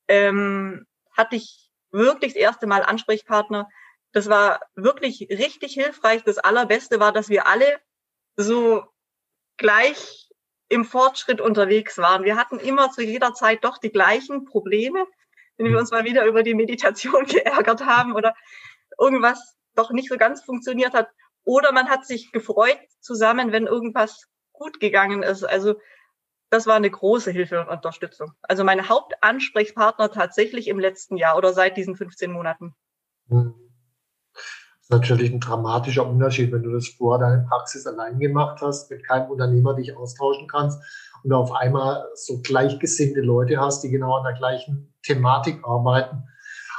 ähm, 0.08 0.86
hatte 1.12 1.36
ich 1.36 1.70
wirklich 1.92 2.34
das 2.34 2.42
erste 2.42 2.68
Mal 2.68 2.84
Ansprechpartner. 2.84 3.70
Das 4.12 4.30
war 4.30 4.62
wirklich 4.76 5.28
richtig 5.30 5.74
hilfreich. 5.74 6.24
Das 6.24 6.38
Allerbeste 6.38 7.00
war, 7.00 7.12
dass 7.12 7.30
wir 7.30 7.48
alle 7.48 7.80
so 8.38 8.86
gleich 9.58 10.30
im 10.70 10.86
Fortschritt 10.86 11.42
unterwegs 11.42 11.98
waren. 11.98 12.24
Wir 12.24 12.38
hatten 12.38 12.60
immer 12.60 12.92
zu 12.92 13.02
jeder 13.02 13.34
Zeit 13.34 13.64
doch 13.64 13.78
die 13.78 13.92
gleichen 13.92 14.46
Probleme, 14.46 15.06
wenn 15.58 15.72
wir 15.72 15.80
uns 15.80 15.92
mal 15.92 16.06
wieder 16.06 16.26
über 16.26 16.44
die 16.44 16.54
Meditation 16.54 17.26
geärgert 17.26 17.86
haben 17.86 18.14
oder 18.14 18.36
irgendwas 19.00 19.56
doch 19.76 19.92
nicht 19.92 20.10
so 20.10 20.18
ganz 20.18 20.44
funktioniert 20.44 20.94
hat. 20.94 21.10
Oder 21.44 21.72
man 21.72 21.90
hat 21.90 22.06
sich 22.06 22.32
gefreut 22.32 22.80
zusammen, 23.02 23.52
wenn 23.52 23.68
irgendwas 23.68 24.28
gut 24.52 24.80
gegangen 24.80 25.22
ist. 25.22 25.44
Also 25.44 25.76
das 26.50 26.66
war 26.66 26.76
eine 26.76 26.90
große 26.90 27.32
Hilfe 27.32 27.60
und 27.60 27.70
Unterstützung. 27.70 28.32
Also 28.42 28.64
meine 28.64 28.90
Hauptansprechpartner 28.90 30.12
tatsächlich 30.12 30.68
im 30.68 30.80
letzten 30.80 31.18
Jahr 31.18 31.38
oder 31.38 31.54
seit 31.54 31.78
diesen 31.78 31.96
15 31.96 32.32
Monaten. 32.32 32.74
Das 34.88 34.98
ist 34.98 35.02
natürlich 35.02 35.32
ein 35.32 35.40
dramatischer 35.40 36.08
Unterschied, 36.08 36.52
wenn 36.52 36.62
du 36.62 36.72
das 36.72 36.88
vor 36.90 37.18
deiner 37.18 37.44
Praxis 37.50 37.88
allein 37.88 38.20
gemacht 38.20 38.62
hast, 38.62 38.92
mit 38.92 39.04
keinem 39.04 39.32
Unternehmer 39.32 39.74
dich 39.74 39.98
austauschen 39.98 40.48
kannst 40.48 40.80
und 41.24 41.34
auf 41.34 41.52
einmal 41.54 42.06
so 42.14 42.40
gleichgesinnte 42.42 43.22
Leute 43.22 43.60
hast, 43.60 43.82
die 43.82 43.90
genau 43.90 44.16
an 44.18 44.24
der 44.24 44.34
gleichen 44.34 44.94
Thematik 45.02 45.60
arbeiten. 45.64 46.28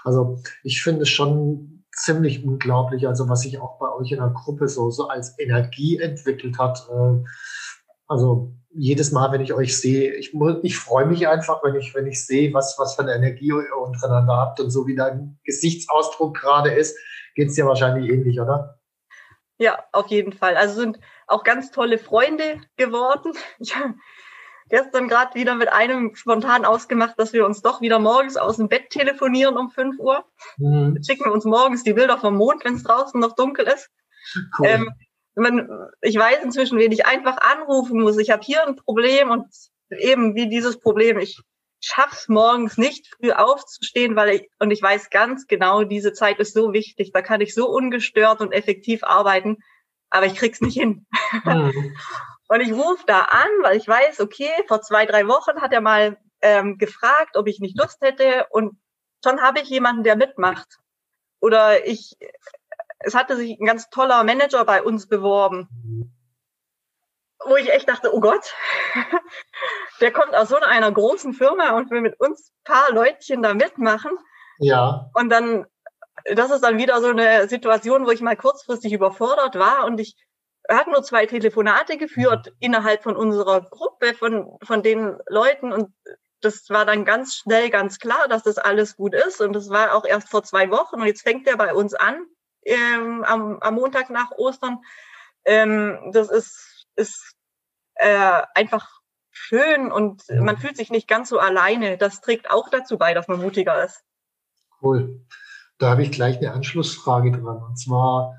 Also 0.04 0.40
ich 0.62 0.82
finde 0.82 1.02
es 1.02 1.08
schon 1.08 1.82
ziemlich 1.92 2.44
unglaublich, 2.44 3.08
also 3.08 3.28
was 3.28 3.40
sich 3.40 3.58
auch 3.58 3.78
bei 3.80 3.92
euch 3.92 4.12
in 4.12 4.18
der 4.18 4.28
Gruppe 4.28 4.68
so, 4.68 4.90
so 4.90 5.08
als 5.08 5.36
Energie 5.40 5.98
entwickelt 5.98 6.58
hat. 6.58 6.86
Äh, 6.88 7.24
also 8.06 8.54
jedes 8.72 9.10
Mal, 9.10 9.32
wenn 9.32 9.40
ich 9.40 9.52
euch 9.52 9.76
sehe, 9.76 10.14
ich, 10.14 10.32
ich 10.62 10.78
freue 10.78 11.06
mich 11.06 11.26
einfach, 11.26 11.64
wenn 11.64 11.74
ich, 11.74 11.92
wenn 11.94 12.06
ich 12.06 12.24
sehe, 12.24 12.54
was, 12.54 12.76
was 12.78 12.94
für 12.94 13.02
eine 13.02 13.14
Energie 13.14 13.48
ihr 13.48 13.76
untereinander 13.82 14.36
habt 14.36 14.60
und 14.60 14.70
so 14.70 14.86
wie 14.86 14.94
dein 14.94 15.40
Gesichtsausdruck 15.44 16.36
gerade 16.36 16.70
ist, 16.70 16.96
geht 17.36 17.50
es 17.50 17.54
dir 17.54 17.66
wahrscheinlich 17.66 18.10
ähnlich, 18.10 18.40
oder? 18.40 18.80
Ja, 19.58 19.78
auf 19.92 20.08
jeden 20.08 20.32
Fall. 20.32 20.56
Also 20.56 20.80
sind 20.80 20.98
auch 21.26 21.44
ganz 21.44 21.70
tolle 21.70 21.98
Freunde 21.98 22.60
geworden. 22.76 23.32
Ich 23.60 23.76
habe 23.76 23.94
gestern 24.68 25.06
gerade 25.06 25.34
wieder 25.34 25.54
mit 25.54 25.72
einem 25.72 26.16
spontan 26.16 26.64
ausgemacht, 26.64 27.14
dass 27.18 27.32
wir 27.32 27.46
uns 27.46 27.62
doch 27.62 27.80
wieder 27.80 27.98
morgens 27.98 28.36
aus 28.36 28.56
dem 28.56 28.68
Bett 28.68 28.90
telefonieren 28.90 29.56
um 29.56 29.70
5 29.70 29.98
Uhr. 29.98 30.24
Mhm. 30.56 30.98
Schicken 31.06 31.26
wir 31.26 31.32
uns 31.32 31.44
morgens 31.44 31.84
die 31.84 31.92
Bilder 31.92 32.18
vom 32.18 32.36
Mond, 32.36 32.64
wenn 32.64 32.74
es 32.74 32.82
draußen 32.82 33.20
noch 33.20 33.36
dunkel 33.36 33.66
ist. 33.66 33.90
Cool. 34.58 34.66
Ähm, 34.66 34.90
man, 35.36 35.68
ich 36.00 36.16
weiß 36.16 36.42
inzwischen, 36.42 36.78
wen 36.78 36.92
ich 36.92 37.06
einfach 37.06 37.36
anrufen 37.38 38.00
muss. 38.00 38.18
Ich 38.18 38.30
habe 38.30 38.42
hier 38.42 38.66
ein 38.66 38.76
Problem 38.76 39.30
und 39.30 39.46
eben 39.90 40.34
wie 40.34 40.48
dieses 40.48 40.80
Problem, 40.80 41.18
ich 41.18 41.40
schaff's 41.86 42.28
morgens 42.28 42.76
nicht 42.76 43.14
früh 43.14 43.32
aufzustehen, 43.32 44.16
weil 44.16 44.36
ich, 44.36 44.50
und 44.58 44.70
ich 44.70 44.82
weiß 44.82 45.10
ganz 45.10 45.46
genau, 45.46 45.84
diese 45.84 46.12
Zeit 46.12 46.38
ist 46.38 46.54
so 46.54 46.72
wichtig. 46.72 47.12
Da 47.12 47.22
kann 47.22 47.40
ich 47.40 47.54
so 47.54 47.68
ungestört 47.68 48.40
und 48.40 48.52
effektiv 48.52 49.04
arbeiten, 49.04 49.58
aber 50.10 50.26
ich 50.26 50.34
krieg's 50.34 50.60
nicht 50.60 50.78
hin. 50.78 51.06
Mhm. 51.44 51.96
und 52.48 52.60
ich 52.60 52.72
rufe 52.72 53.04
da 53.06 53.22
an, 53.22 53.48
weil 53.62 53.76
ich 53.76 53.86
weiß, 53.86 54.20
okay, 54.20 54.50
vor 54.68 54.82
zwei, 54.82 55.06
drei 55.06 55.26
Wochen 55.26 55.60
hat 55.60 55.72
er 55.72 55.80
mal 55.80 56.18
ähm, 56.42 56.78
gefragt, 56.78 57.36
ob 57.36 57.46
ich 57.46 57.60
nicht 57.60 57.78
Lust 57.78 58.00
hätte 58.00 58.46
und 58.50 58.78
schon 59.24 59.40
habe 59.40 59.60
ich 59.60 59.68
jemanden, 59.68 60.04
der 60.04 60.16
mitmacht. 60.16 60.78
Oder 61.40 61.86
ich 61.86 62.16
es 63.06 63.14
hatte 63.14 63.36
sich 63.36 63.58
ein 63.58 63.66
ganz 63.66 63.88
toller 63.90 64.24
Manager 64.24 64.64
bei 64.64 64.82
uns 64.82 65.06
beworben, 65.06 65.68
wo 67.44 67.56
ich 67.56 67.70
echt 67.70 67.88
dachte, 67.88 68.14
oh 68.14 68.20
Gott, 68.20 68.54
der 70.00 70.12
kommt 70.12 70.34
aus 70.34 70.48
so 70.48 70.56
einer 70.56 70.90
großen 70.90 71.32
Firma 71.32 71.76
und 71.76 71.90
will 71.90 72.00
mit 72.00 72.18
uns 72.20 72.52
paar 72.64 72.92
Leutchen 72.92 73.42
da 73.42 73.54
mitmachen. 73.54 74.12
Ja. 74.58 75.10
Und 75.14 75.30
dann, 75.30 75.66
das 76.34 76.50
ist 76.50 76.62
dann 76.62 76.78
wieder 76.78 77.00
so 77.00 77.08
eine 77.08 77.48
Situation, 77.48 78.06
wo 78.06 78.10
ich 78.10 78.20
mal 78.20 78.36
kurzfristig 78.36 78.92
überfordert 78.92 79.58
war 79.58 79.84
und 79.84 80.00
ich 80.00 80.16
hat 80.68 80.88
nur 80.88 81.02
zwei 81.02 81.26
Telefonate 81.26 81.96
geführt 81.96 82.52
innerhalb 82.58 83.02
von 83.04 83.14
unserer 83.14 83.60
Gruppe 83.60 84.14
von, 84.14 84.58
von 84.62 84.82
den 84.82 85.16
Leuten 85.28 85.72
und 85.72 85.92
das 86.40 86.68
war 86.70 86.84
dann 86.84 87.04
ganz 87.04 87.36
schnell 87.36 87.70
ganz 87.70 87.98
klar, 87.98 88.28
dass 88.28 88.42
das 88.42 88.58
alles 88.58 88.96
gut 88.96 89.14
ist 89.14 89.40
und 89.40 89.52
das 89.52 89.70
war 89.70 89.94
auch 89.94 90.04
erst 90.04 90.28
vor 90.28 90.42
zwei 90.42 90.70
Wochen 90.70 90.96
und 90.96 91.06
jetzt 91.06 91.22
fängt 91.22 91.46
er 91.46 91.56
bei 91.56 91.72
uns 91.72 91.94
an 91.94 92.26
ähm, 92.66 93.24
am, 93.24 93.58
am 93.60 93.74
Montag 93.74 94.10
nach 94.10 94.32
Ostern. 94.32 94.78
Ähm, 95.44 96.10
das 96.12 96.28
ist, 96.28 96.75
ist 96.96 97.34
äh, 97.94 98.42
einfach 98.54 99.00
schön 99.30 99.92
und 99.92 100.22
man 100.30 100.56
fühlt 100.56 100.76
sich 100.76 100.90
nicht 100.90 101.08
ganz 101.08 101.28
so 101.28 101.38
alleine. 101.38 101.98
Das 101.98 102.20
trägt 102.20 102.50
auch 102.50 102.68
dazu 102.70 102.98
bei, 102.98 103.14
dass 103.14 103.28
man 103.28 103.40
mutiger 103.40 103.84
ist. 103.84 104.02
Cool. 104.82 105.20
Da 105.78 105.90
habe 105.90 106.02
ich 106.02 106.10
gleich 106.10 106.38
eine 106.38 106.52
Anschlussfrage 106.52 107.32
dran. 107.32 107.62
Und 107.62 107.78
zwar, 107.78 108.34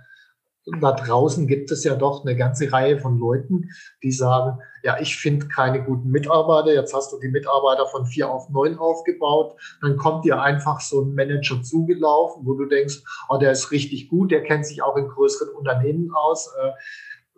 da 0.81 0.91
draußen 0.91 1.47
gibt 1.47 1.71
es 1.71 1.83
ja 1.83 1.95
doch 1.95 2.25
eine 2.25 2.35
ganze 2.35 2.71
Reihe 2.71 2.99
von 2.99 3.19
Leuten, 3.19 3.69
die 4.03 4.11
sagen, 4.11 4.59
ja, 4.83 4.99
ich 4.99 5.17
finde 5.17 5.47
keine 5.47 5.83
guten 5.83 6.09
Mitarbeiter. 6.09 6.73
Jetzt 6.73 6.93
hast 6.93 7.13
du 7.13 7.19
die 7.19 7.29
Mitarbeiter 7.29 7.85
von 7.87 8.05
vier 8.05 8.29
auf 8.29 8.49
neun 8.49 8.77
aufgebaut. 8.77 9.55
Dann 9.81 9.97
kommt 9.97 10.25
dir 10.25 10.41
einfach 10.41 10.81
so 10.81 11.01
ein 11.01 11.13
Manager 11.13 11.61
zugelaufen, 11.61 12.45
wo 12.45 12.55
du 12.55 12.65
denkst, 12.65 13.03
oh, 13.29 13.37
der 13.37 13.51
ist 13.51 13.71
richtig 13.71 14.09
gut, 14.09 14.31
der 14.31 14.43
kennt 14.43 14.65
sich 14.65 14.81
auch 14.81 14.97
in 14.97 15.07
größeren 15.07 15.49
Unternehmen 15.49 16.11
aus. 16.13 16.51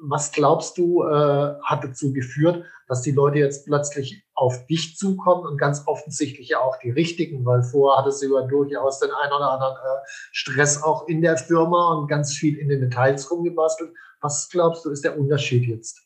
Was 0.01 0.31
glaubst 0.31 0.77
du, 0.77 1.03
äh, 1.03 1.55
hat 1.63 1.83
dazu 1.83 2.13
geführt, 2.13 2.65
dass 2.87 3.01
die 3.01 3.11
Leute 3.11 3.39
jetzt 3.39 3.65
plötzlich 3.65 4.23
auf 4.33 4.65
dich 4.67 4.95
zukommen 4.95 5.45
und 5.45 5.57
ganz 5.57 5.83
offensichtlich 5.87 6.49
ja 6.49 6.59
auch 6.59 6.77
die 6.79 6.89
richtigen, 6.89 7.45
weil 7.45 7.63
vorher 7.63 8.01
hattest 8.01 8.23
du 8.23 8.33
ja 8.33 8.45
durchaus 8.47 8.99
den 8.99 9.11
einen 9.11 9.33
oder 9.33 9.51
anderen 9.51 9.75
äh, 9.75 9.99
Stress 10.31 10.81
auch 10.81 11.07
in 11.07 11.21
der 11.21 11.37
Firma 11.37 11.95
und 11.95 12.07
ganz 12.07 12.33
viel 12.33 12.57
in 12.57 12.69
den 12.69 12.81
Details 12.81 13.29
rumgebastelt. 13.29 13.93
Was 14.21 14.49
glaubst 14.49 14.85
du, 14.85 14.89
ist 14.89 15.03
der 15.03 15.17
Unterschied 15.17 15.65
jetzt? 15.65 16.01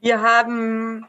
Wir 0.00 0.20
haben 0.20 1.06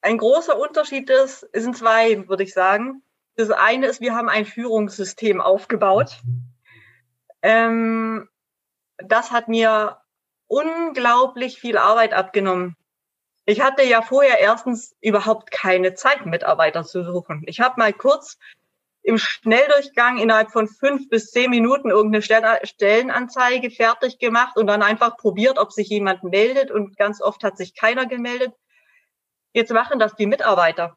ein 0.00 0.18
großer 0.18 0.58
Unterschied 0.58 1.08
ist, 1.10 1.48
es 1.52 1.62
sind 1.62 1.76
zwei, 1.76 2.28
würde 2.28 2.42
ich 2.42 2.52
sagen. 2.52 3.02
Das 3.36 3.50
eine 3.50 3.86
ist, 3.86 4.00
wir 4.00 4.14
haben 4.14 4.28
ein 4.28 4.44
Führungssystem 4.44 5.40
aufgebaut. 5.40 6.20
Mhm. 6.24 6.42
Ähm, 7.42 8.28
das 8.98 9.30
hat 9.30 9.48
mir 9.48 9.98
unglaublich 10.46 11.58
viel 11.58 11.78
Arbeit 11.78 12.12
abgenommen. 12.12 12.76
Ich 13.46 13.60
hatte 13.60 13.82
ja 13.82 14.00
vorher 14.00 14.40
erstens 14.40 14.96
überhaupt 15.00 15.50
keine 15.50 15.94
Zeit, 15.94 16.24
Mitarbeiter 16.24 16.84
zu 16.84 17.04
suchen. 17.04 17.42
Ich 17.46 17.60
habe 17.60 17.74
mal 17.78 17.92
kurz 17.92 18.38
im 19.02 19.18
Schnelldurchgang 19.18 20.16
innerhalb 20.16 20.50
von 20.50 20.66
fünf 20.66 21.10
bis 21.10 21.30
zehn 21.30 21.50
Minuten 21.50 21.90
irgendeine 21.90 22.22
Stellenanzeige 22.62 23.70
fertig 23.70 24.18
gemacht 24.18 24.56
und 24.56 24.66
dann 24.66 24.82
einfach 24.82 25.18
probiert, 25.18 25.58
ob 25.58 25.72
sich 25.72 25.90
jemand 25.90 26.24
meldet. 26.24 26.70
Und 26.70 26.96
ganz 26.96 27.20
oft 27.20 27.44
hat 27.44 27.58
sich 27.58 27.74
keiner 27.74 28.06
gemeldet. 28.06 28.54
Jetzt 29.52 29.72
machen 29.72 29.98
das 29.98 30.14
die 30.14 30.26
Mitarbeiter. 30.26 30.96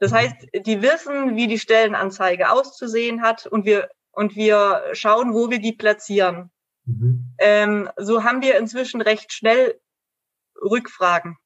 Das 0.00 0.12
heißt, 0.12 0.48
die 0.54 0.82
wissen, 0.82 1.36
wie 1.36 1.46
die 1.46 1.60
Stellenanzeige 1.60 2.50
auszusehen 2.50 3.22
hat 3.22 3.46
und 3.46 3.64
wir, 3.64 3.88
und 4.10 4.34
wir 4.34 4.82
schauen, 4.92 5.32
wo 5.32 5.48
wir 5.48 5.60
die 5.60 5.72
platzieren. 5.72 6.50
Mhm. 6.88 7.34
Ähm, 7.38 7.90
so 7.96 8.24
haben 8.24 8.42
wir 8.42 8.56
inzwischen 8.56 9.00
recht 9.00 9.32
schnell 9.32 9.78
Rückfragen. 10.60 11.36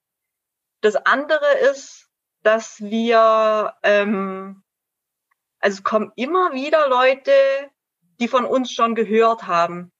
Das 0.80 0.96
andere 0.96 1.58
ist, 1.70 2.08
dass 2.42 2.80
wir, 2.80 3.74
ähm, 3.82 4.62
also 5.60 5.78
es 5.78 5.84
kommen 5.84 6.12
immer 6.16 6.52
wieder 6.52 6.88
Leute, 6.88 7.32
die 8.20 8.28
von 8.28 8.44
uns 8.44 8.72
schon 8.72 8.94
gehört 8.94 9.46
haben. 9.46 9.92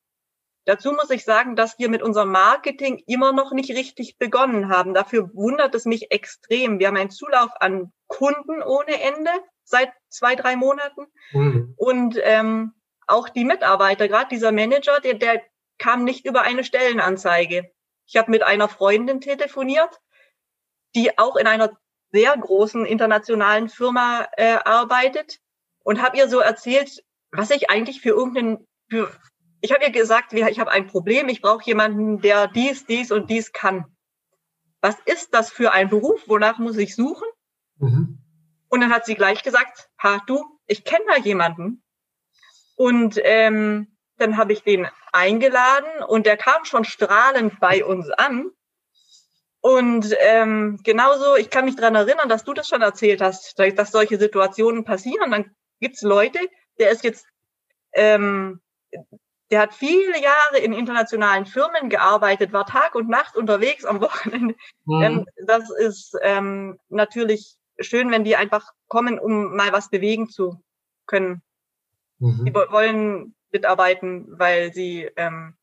Dazu 0.65 0.93
muss 0.93 1.11
ich 1.11 1.25
sagen, 1.25 1.57
dass 1.57 1.79
wir 1.81 1.89
mit 1.89 2.03
unserem 2.03 2.31
Marketing 2.31 3.03
immer 3.07 3.33
noch 3.33 3.53
nicht 3.53 3.71
richtig 3.71 4.17
begonnen 4.19 4.69
haben. 4.69 4.95
Dafür 4.95 5.31
wundert 5.35 5.75
es 5.75 5.87
mich 5.87 6.13
extrem. 6.13 6.79
Wir 6.79 6.87
haben 6.87 6.97
einen 6.97 7.11
Zulauf 7.11 7.51
an 7.61 7.93
Kunden 8.07 8.63
ohne 8.63 9.01
Ende 9.01 9.31
seit 9.65 9.93
zwei, 10.09 10.37
drei 10.37 10.55
Monaten. 10.55 11.07
Mhm. 11.33 11.75
Und 11.77 12.17
ähm, 12.23 12.75
auch 13.07 13.29
die 13.29 13.45
Mitarbeiter, 13.45 14.09
gerade 14.09 14.29
dieser 14.29 14.53
Manager, 14.53 15.01
der, 15.01 15.15
der 15.15 15.43
kam 15.79 16.05
nicht 16.05 16.25
über 16.25 16.43
eine 16.43 16.65
Stellenanzeige. 16.65 17.71
Ich 18.07 18.17
habe 18.17 18.31
mit 18.31 18.43
einer 18.43 18.69
Freundin 18.69 19.21
telefoniert, 19.21 20.01
die 20.95 21.19
auch 21.19 21.37
in 21.37 21.47
einer 21.47 21.77
sehr 22.13 22.37
großen 22.37 22.85
internationalen 22.85 23.69
Firma 23.69 24.29
äh, 24.37 24.59
arbeitet 24.65 25.41
und 25.83 26.03
habe 26.03 26.19
ihr 26.19 26.29
so 26.29 26.41
erzählt, 26.41 27.03
was 27.31 27.51
ich 27.51 27.71
eigentlich 27.71 28.01
für 28.01 28.11
irgendeinen, 28.11 28.67
für, 28.91 29.11
ich 29.61 29.73
habe 29.73 29.85
ihr 29.85 29.91
gesagt, 29.91 30.33
ich 30.33 30.61
habe 30.61 30.71
ein 30.71 30.87
Problem, 30.87 31.29
ich 31.29 31.41
brauche 31.41 31.65
jemanden, 31.65 32.21
der 32.21 32.49
dies, 32.49 32.85
dies 32.85 33.11
und 33.11 33.31
dies 33.31 33.53
kann. 33.53 33.87
Was 34.83 34.97
ist 35.07 35.33
das 35.33 35.51
für 35.51 35.73
ein 35.73 35.89
Beruf? 35.89 36.29
Wonach 36.29 36.59
muss 36.59 36.77
ich 36.77 36.95
suchen? 36.95 37.27
Mhm. 37.79 38.19
Und 38.69 38.81
dann 38.81 38.93
hat 38.93 39.07
sie 39.07 39.15
gleich 39.15 39.43
gesagt, 39.43 39.89
ha, 40.03 40.21
du, 40.27 40.45
ich 40.67 40.85
kenne 40.85 41.05
da 41.09 41.17
jemanden. 41.17 41.82
Und 42.77 43.21
ähm, 43.23 43.89
dann 44.19 44.37
habe 44.37 44.53
ich 44.53 44.63
den 44.63 44.89
eingeladen 45.13 46.03
und 46.07 46.27
der 46.27 46.37
kam 46.37 46.65
schon 46.65 46.85
strahlend 46.85 47.61
bei 47.61 47.85
uns 47.85 48.11
an. 48.11 48.51
Und 49.61 50.13
ähm, 50.19 50.81
genauso, 50.83 51.37
ich 51.37 51.49
kann 51.49 51.67
mich 51.67 51.77
dran 51.77 51.95
erinnern, 51.95 52.29
dass 52.29 52.45
du 52.45 52.53
das 52.53 52.69
schon 52.69 52.83
erzählt 52.83 53.21
hast, 53.21 53.59
dass 53.59 53.93
solche 53.93 54.19
Situationen 54.19 54.85
passieren. 54.85 55.31
Dann 55.31 55.55
gibt's 55.81 56.03
Leute, 56.03 56.41
der 56.81 56.91
ist 56.91 57.05
jetzt, 57.05 57.27
ähm, 57.93 58.61
der 59.51 59.61
hat 59.61 59.75
viele 59.75 60.21
Jahre 60.21 60.59
in 60.59 60.73
internationalen 60.73 61.47
Firmen 61.47 61.91
gearbeitet, 61.91 62.53
war 62.53 62.67
Tag 62.67 62.97
und 62.97 63.09
Nacht 63.09 63.37
unterwegs 63.37 63.85
am 63.85 64.01
Wochenende. 64.01 64.57
Mhm. 64.85 65.03
Ähm, 65.03 65.27
das 65.47 65.71
ist 65.71 66.17
ähm, 66.23 66.81
natürlich 66.89 67.55
schön, 67.79 68.11
wenn 68.11 68.25
die 68.25 68.35
einfach 68.35 68.73
kommen, 68.89 69.19
um 69.19 69.55
mal 69.55 69.73
was 69.73 69.91
bewegen 69.91 70.29
zu 70.29 70.61
können. 71.07 71.43
Mhm. 72.23 72.45
Die 72.45 72.55
wollen 72.55 73.35
mitarbeiten, 73.51 74.27
weil 74.39 74.73
sie 74.73 75.11
ähm, 75.17 75.55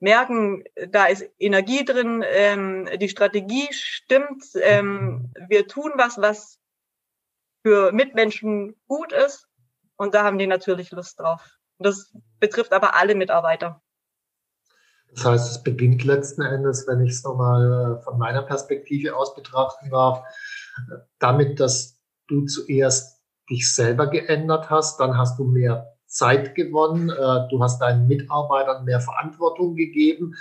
merken, 0.00 0.64
da 0.88 1.06
ist 1.06 1.24
Energie 1.38 1.84
drin, 1.84 2.22
ähm, 2.26 2.88
die 3.00 3.08
Strategie 3.08 3.66
stimmt, 3.70 4.44
ähm, 4.60 5.32
wir 5.48 5.66
tun 5.66 5.92
was, 5.96 6.18
was 6.18 6.60
für 7.62 7.90
Mitmenschen 7.92 8.76
gut 8.86 9.12
ist 9.12 9.48
und 9.96 10.14
da 10.14 10.24
haben 10.24 10.38
die 10.38 10.46
natürlich 10.46 10.90
Lust 10.90 11.18
drauf. 11.18 11.40
Das 11.78 12.14
betrifft 12.38 12.74
aber 12.74 12.96
alle 12.96 13.14
Mitarbeiter. 13.14 13.80
Das 15.14 15.24
heißt, 15.24 15.50
es 15.52 15.62
beginnt 15.62 16.04
letzten 16.04 16.42
Endes, 16.42 16.86
wenn 16.86 17.00
ich 17.00 17.12
es 17.12 17.24
nochmal 17.24 17.98
äh, 17.98 18.02
von 18.02 18.18
meiner 18.18 18.42
Perspektive 18.42 19.16
aus 19.16 19.34
betrachten 19.34 19.88
darf, 19.88 20.22
damit, 21.18 21.60
dass 21.60 21.98
du 22.26 22.44
zuerst 22.44 23.22
dich 23.48 23.72
selber 23.72 24.08
geändert 24.08 24.68
hast, 24.68 25.00
dann 25.00 25.16
hast 25.16 25.38
du 25.38 25.44
mehr 25.44 25.93
Zeit 26.14 26.54
gewonnen, 26.54 27.10
äh, 27.10 27.48
du 27.50 27.60
hast 27.60 27.80
deinen 27.80 28.06
Mitarbeitern 28.06 28.84
mehr 28.84 29.00
Verantwortung 29.00 29.74
gegeben. 29.74 30.34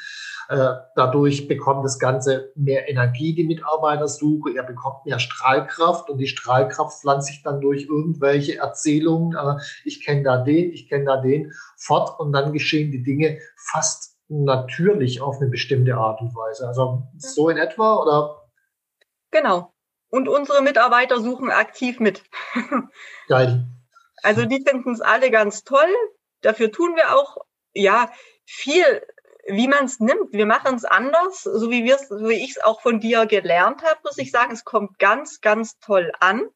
Äh, 0.48 0.74
dadurch 0.96 1.48
bekommt 1.48 1.84
das 1.84 1.98
Ganze 1.98 2.52
mehr 2.56 2.90
Energie, 2.90 3.34
die 3.34 3.44
Mitarbeitersuche. 3.44 4.56
Er 4.56 4.64
bekommt 4.64 5.06
mehr 5.06 5.20
Strahlkraft 5.20 6.10
und 6.10 6.20
die 6.20 6.28
Strahlkraft 6.28 7.02
pflanzt 7.02 7.28
sich 7.28 7.42
dann 7.42 7.60
durch 7.60 7.88
irgendwelche 7.88 8.58
Erzählungen. 8.58 9.36
Äh, 9.36 9.60
ich 9.84 10.06
kenne 10.06 10.24
da 10.24 10.38
den, 10.38 10.72
ich 10.72 10.88
kenne 10.88 11.06
da 11.06 11.18
den 11.18 11.52
fort 11.76 12.20
und 12.20 12.32
dann 12.34 12.54
geschehen 12.54 12.92
die 12.92 13.04
Dinge 13.04 13.40
fast 13.58 14.16
natürlich 14.30 15.22
auf 15.22 15.42
eine 15.42 15.50
bestimmte 15.50 15.96
Art 15.96 16.22
und 16.22 16.36
Weise. 16.36 16.68
Also 16.68 17.08
so 17.18 17.50
in 17.50 17.58
etwa 17.58 18.02
oder? 18.02 18.50
Genau. 19.32 19.74
Und 20.10 20.30
unsere 20.30 20.62
Mitarbeiter 20.62 21.20
suchen 21.20 21.50
aktiv 21.50 22.00
mit. 22.00 22.24
Geil. 23.28 23.66
Also 24.24 24.46
die 24.46 24.64
finden 24.68 24.94
es 24.94 25.02
alle 25.02 25.30
ganz 25.30 25.64
toll. 25.64 25.94
Dafür 26.42 26.72
tun 26.72 26.96
wir 26.96 27.16
auch, 27.16 27.38
ja, 27.74 28.12
viel, 28.46 29.06
wie 29.48 29.68
man 29.68 29.86
es 29.86 30.00
nimmt. 30.00 30.32
Wir 30.32 30.46
machen 30.46 30.76
es 30.76 30.86
anders, 30.86 31.44
so 31.44 31.70
wie 31.70 31.84
wir 31.84 31.98
so 31.98 32.30
wie 32.30 32.44
ich 32.44 32.52
es 32.52 32.64
auch 32.64 32.82
von 32.82 33.00
dir 33.00 33.26
gelernt 33.26 33.84
habe, 33.84 34.00
muss 34.04 34.18
ich 34.18 34.32
sagen, 34.32 34.54
es 34.54 34.64
kommt 34.64 34.98
ganz, 35.00 35.42
ganz 35.42 35.78
toll 35.80 36.12
an, 36.20 36.48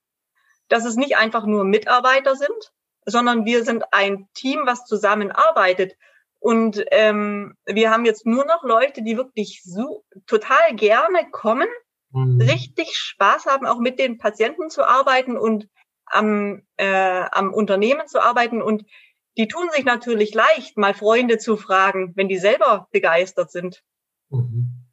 dass 0.70 0.86
es 0.86 0.96
nicht 0.96 1.18
einfach 1.18 1.46
nur 1.46 1.64
Mitarbeiter 1.64 2.36
sind, 2.36 2.74
sondern 3.06 3.46
wir 3.46 3.64
sind 3.64 3.84
ein 3.92 4.28
Team, 4.34 4.62
was 4.66 4.86
zusammenarbeitet. 4.86 5.96
Und 6.40 6.84
ähm, 6.92 7.56
wir 7.66 7.92
haben 7.92 8.06
jetzt 8.06 8.26
nur 8.26 8.46
noch 8.46 8.64
Leute, 8.64 9.02
die 9.02 9.18
wirklich 9.18 9.62
so 9.64 10.04
total 10.28 10.76
gerne 10.76 11.30
kommen, 11.32 11.68
mhm. 12.12 12.42
richtig 12.42 12.96
Spaß 12.96 13.46
haben, 13.46 13.66
auch 13.66 13.80
mit 13.80 14.00
den 14.00 14.18
Patienten 14.18 14.70
zu 14.70 14.84
arbeiten 14.84 15.38
und 15.38 15.68
am, 16.12 16.64
äh, 16.78 17.24
am 17.32 17.54
Unternehmen 17.54 18.08
zu 18.08 18.22
arbeiten 18.22 18.62
und 18.62 18.86
die 19.38 19.48
tun 19.48 19.70
sich 19.74 19.86
natürlich 19.86 20.34
leicht, 20.34 20.78
mal 20.78 20.94
Freunde 20.94 21.38
zu 21.38 21.58
fragen, 21.58 22.14
wenn 22.16 22.28
die 22.28 22.40
selber 22.40 22.88
begeistert 22.92 23.52
sind. 23.52 23.84
Mhm. 24.30 24.88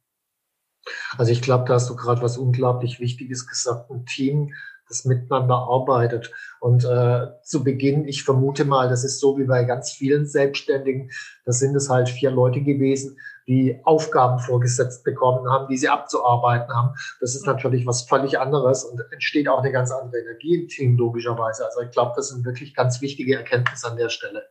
Also 1.17 1.31
ich 1.31 1.41
glaube, 1.41 1.65
da 1.67 1.75
hast 1.75 1.89
du 1.89 1.95
gerade 1.95 2.21
was 2.21 2.37
unglaublich 2.37 2.99
Wichtiges 2.99 3.47
gesagt. 3.47 3.89
Ein 3.89 4.05
Team, 4.05 4.53
das 4.87 5.05
miteinander 5.05 5.55
arbeitet. 5.55 6.31
Und 6.59 6.85
äh, 6.85 7.27
zu 7.43 7.63
Beginn, 7.63 8.07
ich 8.07 8.23
vermute 8.23 8.65
mal, 8.65 8.89
das 8.89 9.03
ist 9.03 9.19
so 9.19 9.37
wie 9.37 9.45
bei 9.45 9.63
ganz 9.63 9.91
vielen 9.91 10.25
Selbstständigen, 10.25 11.11
da 11.45 11.51
sind 11.51 11.75
es 11.75 11.89
halt 11.89 12.09
vier 12.09 12.31
Leute 12.31 12.61
gewesen, 12.61 13.17
die 13.47 13.79
Aufgaben 13.83 14.39
vorgesetzt 14.39 15.03
bekommen 15.03 15.49
haben, 15.49 15.67
die 15.67 15.77
sie 15.77 15.89
abzuarbeiten 15.89 16.73
haben. 16.73 16.95
Das 17.19 17.35
ist 17.35 17.45
natürlich 17.45 17.85
was 17.85 18.03
völlig 18.03 18.39
anderes 18.39 18.83
und 18.83 19.01
entsteht 19.11 19.47
auch 19.47 19.59
eine 19.59 19.71
ganz 19.71 19.91
andere 19.91 20.21
Energie 20.21 20.61
im 20.61 20.67
Team, 20.67 20.97
logischerweise. 20.97 21.65
Also 21.65 21.81
ich 21.81 21.91
glaube, 21.91 22.13
das 22.15 22.29
sind 22.29 22.45
wirklich 22.45 22.73
ganz 22.73 23.01
wichtige 23.01 23.35
Erkenntnisse 23.35 23.87
an 23.87 23.97
der 23.97 24.09
Stelle. 24.09 24.47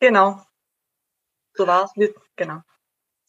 Genau. 0.00 0.40
So 1.54 1.66
war 1.66 1.84
es. 1.84 2.10
Genau. 2.36 2.60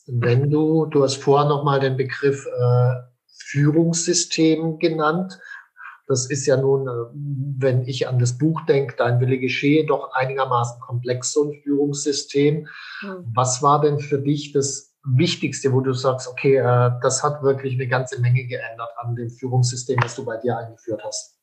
Wenn 0.08 0.49
du, 0.49 0.86
du 0.88 1.04
hast 1.04 1.17
vorher 1.17 1.47
nochmal 1.47 1.80
den 1.80 1.95
Begriff 1.95 2.45
äh, 2.47 2.93
Führungssystem 3.38 4.80
genannt. 4.80 5.39
Das 6.08 6.30
ist 6.30 6.46
ja 6.46 6.58
nun, 6.58 6.88
äh, 6.88 6.91
wenn 7.58 7.88
ich 7.88 8.08
an 8.08 8.20
das 8.20 8.38
Buch 8.38 8.62
denke, 8.65 8.96
Dein 8.96 9.20
Wille 9.20 9.39
geschehe, 9.39 9.86
doch 9.86 10.12
einigermaßen 10.13 10.80
komplex, 10.80 11.32
so 11.32 11.46
ein 11.46 11.62
Führungssystem. 11.63 12.68
Mhm. 13.02 13.32
Was 13.34 13.63
war 13.63 13.82
denn 13.82 14.00
für 14.00 14.20
dich 14.20 14.52
das 14.52 14.96
Wichtigste, 15.04 15.72
wo 15.74 15.82
du 15.82 15.94
sagst, 15.94 16.28
okay, 16.28 16.58
äh, 16.58 16.91
das 17.02 17.24
hat 17.24 17.44
wirklich 17.44 17.74
eine 17.76 17.88
ganze 17.88 18.20
Menge 18.22 18.46
geändert 18.46 18.89
an 18.98 19.15
dem 19.15 19.30
Führungssystem, 19.30 20.00
das 20.00 20.15
du 20.15 20.26
bei 20.26 20.38
dir 20.38 20.58
eingeführt 20.58 21.04
hast? 21.04 21.39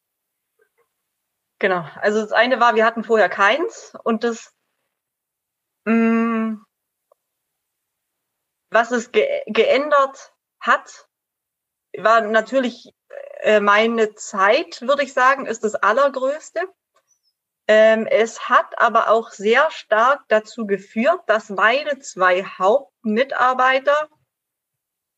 Genau. 1.59 1.85
Also 2.01 2.21
das 2.21 2.33
eine 2.33 2.59
war, 2.59 2.75
wir 2.75 2.85
hatten 2.85 3.05
vorher 3.05 3.29
keins 3.29 3.95
und 4.03 4.25
das, 4.25 4.53
mh, 5.85 5.95
mm, 5.95 6.67
was 8.71 8.91
es 8.91 9.13
ge 9.13 9.29
geändert 9.47 10.33
hat, 10.59 11.09
war 11.99 12.23
natürlich 12.23 12.89
äh, 13.09 13.32
meine 13.61 14.15
Zeit, 14.15 14.83
würde 14.83 15.03
ich 15.03 15.13
sagen, 15.13 15.47
ist 15.47 15.65
das 15.65 15.75
Allergrößte. 15.75 16.61
Ähm, 17.69 18.07
es 18.07 18.49
hat 18.49 18.79
aber 18.79 19.09
auch 19.09 19.31
sehr 19.31 19.71
stark 19.71 20.23
dazu 20.29 20.67
geführt, 20.67 21.21
dass 21.27 21.49
meine 21.49 22.01
zwei 22.01 22.45
Hauptmitarbeiter 22.45 24.09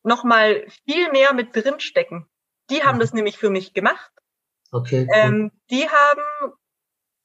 nochmal 0.03 0.67
viel 0.85 1.11
mehr 1.11 1.33
mit 1.33 1.57
drinstecken. 1.57 2.27
Die 2.71 2.85
haben 2.85 2.99
das 2.99 3.13
nämlich 3.13 3.39
für 3.39 3.51
mich 3.51 3.73
gemacht. 3.73 4.13
Okay. 4.71 5.07
Cool. 5.09 5.09
Ähm, 5.15 5.53
die 5.71 5.89
haben 5.89 6.53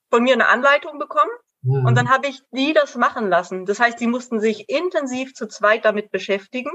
von 0.09 0.23
mir 0.23 0.33
eine 0.33 0.47
Anleitung 0.47 0.99
bekommen 0.99 1.31
mhm. 1.61 1.85
und 1.85 1.95
dann 1.95 2.09
habe 2.09 2.27
ich 2.27 2.41
die 2.51 2.73
das 2.73 2.95
machen 2.95 3.29
lassen. 3.29 3.65
Das 3.65 3.79
heißt, 3.79 3.99
die 3.99 4.07
mussten 4.07 4.39
sich 4.39 4.69
intensiv 4.69 5.33
zu 5.33 5.47
zweit 5.47 5.85
damit 5.85 6.11
beschäftigen 6.11 6.71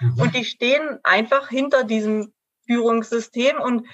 mhm. 0.00 0.20
und 0.20 0.34
die 0.34 0.44
stehen 0.44 1.00
einfach 1.02 1.48
hinter 1.48 1.84
diesem 1.84 2.32
Führungssystem 2.68 3.60
und 3.60 3.86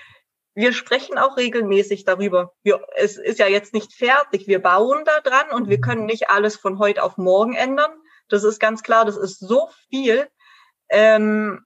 wir 0.55 0.73
sprechen 0.73 1.19
auch 1.19 1.37
regelmäßig 1.37 2.05
darüber. 2.05 2.53
Wir, 2.63 2.87
es 2.97 3.17
ist 3.17 3.39
ja 3.39 3.49
jetzt 3.49 3.75
nicht 3.75 3.93
fertig. 3.93 4.47
Wir 4.47 4.63
bauen 4.63 5.05
da 5.05 5.21
dran 5.21 5.51
und 5.51 5.69
wir 5.69 5.81
können 5.81 6.07
nicht 6.07 6.29
alles 6.31 6.57
von 6.57 6.79
heute 6.79 7.03
auf 7.03 7.17
morgen 7.17 7.55
ändern. 7.55 7.91
Das 8.29 8.45
ist 8.45 8.61
ganz 8.61 8.83
klar. 8.83 9.05
Das 9.05 9.17
ist 9.17 9.41
so 9.41 9.69
viel. 9.89 10.29
Ähm, 10.89 11.65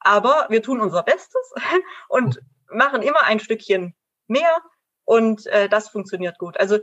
aber 0.00 0.46
wir 0.50 0.62
tun 0.62 0.80
unser 0.80 1.02
Bestes 1.02 1.52
und 2.08 2.40
machen 2.70 3.02
immer 3.02 3.22
ein 3.22 3.40
Stückchen 3.40 3.94
mehr 4.26 4.60
und 5.04 5.46
äh, 5.46 5.68
das 5.68 5.88
funktioniert 5.88 6.38
gut. 6.38 6.58
Also 6.58 6.78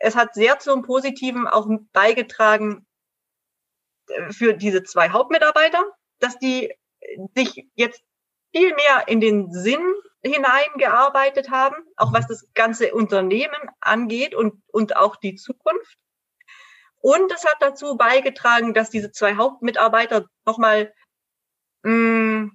es 0.00 0.16
hat 0.16 0.34
sehr 0.34 0.58
zum 0.58 0.82
Positiven 0.82 1.46
auch 1.46 1.68
beigetragen 1.92 2.86
äh, 4.08 4.32
für 4.32 4.54
diese 4.54 4.82
zwei 4.82 5.10
Hauptmitarbeiter, 5.10 5.84
dass 6.18 6.38
die 6.38 6.74
sich 7.34 7.68
jetzt 7.74 8.02
viel 8.52 8.74
mehr 8.74 9.06
in 9.06 9.20
den 9.20 9.52
Sinn 9.52 9.94
hineingearbeitet 10.22 11.50
haben, 11.50 11.76
auch 11.96 12.12
was 12.12 12.26
das 12.26 12.52
ganze 12.54 12.92
Unternehmen 12.92 13.70
angeht 13.80 14.34
und, 14.34 14.60
und 14.72 14.96
auch 14.96 15.14
die 15.16 15.36
Zukunft. 15.36 15.96
Und 17.00 17.32
es 17.32 17.44
hat 17.44 17.58
dazu 17.60 17.96
beigetragen, 17.96 18.74
dass 18.74 18.90
diese 18.90 19.12
zwei 19.12 19.36
Hauptmitarbeiter 19.36 20.26
nochmal, 20.44 20.92
mh, 21.82 22.50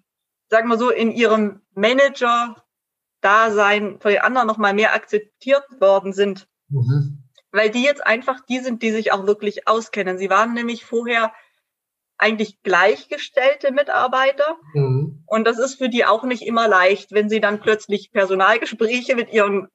sagen 0.49 0.67
wir 0.67 0.77
so, 0.77 0.89
in 0.89 1.12
ihrem 1.12 1.62
Manager-Dasein 1.73 4.01
von 4.01 4.12
den 4.12 4.21
anderen 4.21 4.47
nochmal 4.47 4.73
mehr 4.73 4.93
akzeptiert 4.93 5.63
worden 5.79 6.12
sind. 6.12 6.49
Mhm. 6.67 7.23
Weil 7.51 7.69
die 7.69 7.84
jetzt 7.84 8.06
einfach 8.06 8.41
die 8.41 8.60
sind, 8.60 8.82
die 8.82 8.91
sich 8.91 9.13
auch 9.13 9.25
wirklich 9.25 9.65
auskennen. 9.67 10.17
Sie 10.17 10.29
waren 10.29 10.53
nämlich 10.53 10.84
vorher 10.84 11.32
eigentlich 12.17 12.62
gleichgestellte 12.63 13.71
Mitarbeiter. 13.71 14.58
Mhm. 14.73 15.22
Und 15.34 15.46
das 15.46 15.58
ist 15.58 15.80
für 15.80 15.89
die 15.89 16.06
auch 16.06 16.24
nicht 16.26 16.43
immer 16.43 16.67
leicht, 16.67 17.12
wenn 17.12 17.28
sie 17.28 17.41
dann 17.41 17.60
plötzlich 17.60 18.12
Personalgespräche 18.12 19.15
mit 19.15 19.34
ihren 19.34 19.67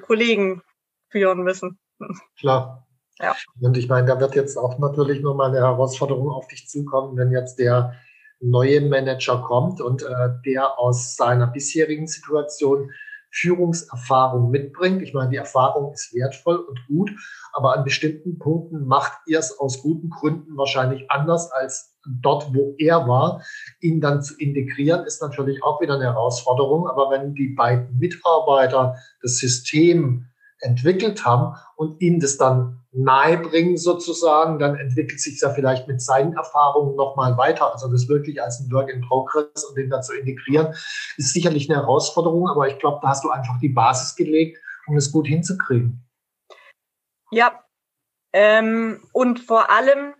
Kollegen 0.00 0.62
führen 1.10 1.42
müssen. 1.42 1.78
Klar. 2.38 2.86
Ja. 3.18 3.36
Und 3.60 3.76
ich 3.76 3.88
meine, 3.88 4.06
da 4.06 4.18
wird 4.20 4.34
jetzt 4.34 4.56
auch 4.56 4.78
natürlich 4.78 5.20
nochmal 5.20 5.50
eine 5.50 5.58
Herausforderung 5.58 6.30
auf 6.30 6.48
dich 6.48 6.66
zukommen, 6.66 7.18
wenn 7.18 7.30
jetzt 7.30 7.58
der 7.58 7.92
neue 8.40 8.80
Manager 8.80 9.42
kommt 9.42 9.82
und 9.82 10.02
äh, 10.02 10.30
der 10.46 10.78
aus 10.78 11.14
seiner 11.14 11.46
bisherigen 11.46 12.06
Situation 12.06 12.90
Führungserfahrung 13.36 14.50
mitbringt. 14.50 15.02
Ich 15.02 15.12
meine, 15.12 15.30
die 15.30 15.36
Erfahrung 15.36 15.92
ist 15.92 16.14
wertvoll 16.14 16.56
und 16.56 16.78
gut, 16.86 17.10
aber 17.52 17.76
an 17.76 17.84
bestimmten 17.84 18.38
Punkten 18.38 18.86
macht 18.86 19.18
er 19.26 19.40
es 19.40 19.58
aus 19.58 19.82
guten 19.82 20.10
Gründen 20.10 20.56
wahrscheinlich 20.56 21.10
anders 21.10 21.52
als 21.52 21.96
dort, 22.22 22.54
wo 22.54 22.74
er 22.78 23.06
war. 23.08 23.42
Ihn 23.80 24.00
dann 24.00 24.22
zu 24.22 24.36
integrieren, 24.38 25.04
ist 25.04 25.20
natürlich 25.20 25.62
auch 25.62 25.80
wieder 25.80 25.94
eine 25.94 26.04
Herausforderung. 26.04 26.88
Aber 26.88 27.10
wenn 27.10 27.34
die 27.34 27.48
beiden 27.48 27.98
Mitarbeiter 27.98 28.96
das 29.20 29.36
System 29.38 30.26
entwickelt 30.60 31.24
haben 31.24 31.56
und 31.76 32.00
ihm 32.00 32.20
das 32.20 32.38
dann 32.38 32.82
nahebringen 32.92 33.76
sozusagen, 33.76 34.58
dann 34.58 34.76
entwickelt 34.76 35.20
sich 35.20 35.40
ja 35.40 35.50
vielleicht 35.50 35.86
mit 35.86 36.00
seinen 36.00 36.32
Erfahrungen 36.34 36.96
nochmal 36.96 37.36
weiter. 37.36 37.72
Also 37.72 37.90
das 37.90 38.08
wirklich 38.08 38.42
als 38.42 38.60
ein 38.60 38.72
Work 38.72 38.90
in 38.90 39.02
Progress 39.02 39.64
und 39.64 39.76
den 39.76 39.90
dann 39.90 40.02
zu 40.02 40.14
integrieren, 40.14 40.74
ist 41.16 41.32
sicherlich 41.32 41.68
eine 41.68 41.80
Herausforderung, 41.80 42.48
aber 42.48 42.68
ich 42.68 42.78
glaube, 42.78 43.00
da 43.02 43.08
hast 43.08 43.24
du 43.24 43.30
einfach 43.30 43.58
die 43.60 43.68
Basis 43.68 44.16
gelegt, 44.16 44.58
um 44.86 44.96
es 44.96 45.12
gut 45.12 45.26
hinzukriegen. 45.26 46.02
Ja, 47.30 47.64
ähm, 48.32 49.02
und 49.12 49.40
vor 49.40 49.70
allem 49.70 50.14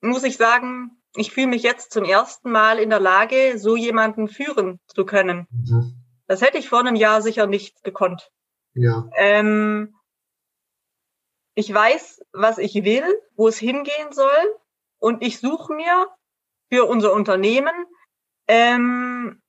muss 0.00 0.24
ich 0.24 0.36
sagen, 0.36 0.90
ich 1.16 1.32
fühle 1.32 1.46
mich 1.46 1.62
jetzt 1.62 1.92
zum 1.92 2.04
ersten 2.04 2.50
Mal 2.50 2.78
in 2.78 2.90
der 2.90 3.00
Lage, 3.00 3.58
so 3.58 3.76
jemanden 3.76 4.28
führen 4.28 4.80
zu 4.86 5.04
können. 5.04 5.46
Mhm. 5.50 5.94
Das 6.26 6.42
hätte 6.42 6.58
ich 6.58 6.68
vor 6.68 6.80
einem 6.80 6.96
Jahr 6.96 7.22
sicher 7.22 7.46
nicht 7.46 7.82
gekonnt. 7.84 8.30
Ja. 8.74 9.08
Ähm, 9.16 9.94
ich 11.54 11.72
weiß, 11.72 12.24
was 12.32 12.58
ich 12.58 12.74
will, 12.84 13.04
wo 13.36 13.48
es 13.48 13.58
hingehen 13.58 14.12
soll 14.12 14.56
und 14.98 15.22
ich 15.22 15.38
suche 15.38 15.72
mir 15.72 16.08
für 16.70 16.84
unser 16.84 17.12
Unternehmen 17.12 17.86
ähm, 18.48 19.40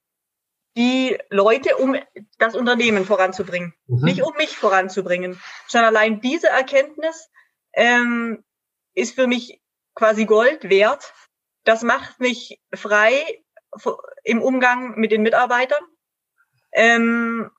die 0.77 1.17
Leute, 1.29 1.77
um 1.77 1.95
das 2.37 2.55
Unternehmen 2.55 3.05
voranzubringen. 3.05 3.73
Mhm. 3.87 4.03
Nicht 4.03 4.21
um 4.21 4.35
mich 4.35 4.57
voranzubringen. 4.57 5.41
Schon 5.67 5.81
allein 5.81 6.21
diese 6.21 6.49
Erkenntnis 6.49 7.29
ähm, 7.73 8.43
ist 8.93 9.15
für 9.15 9.27
mich 9.27 9.61
quasi 9.95 10.25
Gold 10.25 10.69
wert. 10.69 11.13
Das 11.63 11.81
macht 11.81 12.19
mich 12.19 12.61
frei 12.73 13.43
im 14.23 14.41
Umgang 14.41 14.99
mit 14.99 15.11
den 15.11 15.21
Mitarbeitern. 15.21 15.83
Ähm, 16.71 17.49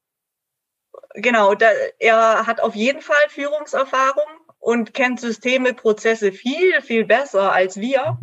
genau, 1.16 1.54
da, 1.54 1.66
er 1.98 2.46
hat 2.46 2.60
auf 2.60 2.74
jeden 2.74 3.02
Fall 3.02 3.16
Führungserfahrung 3.28 4.24
und 4.58 4.94
kennt 4.94 5.20
Systeme, 5.20 5.74
Prozesse 5.74 6.32
viel, 6.32 6.80
viel 6.82 7.04
besser 7.04 7.52
als 7.52 7.78
wir. 7.78 8.18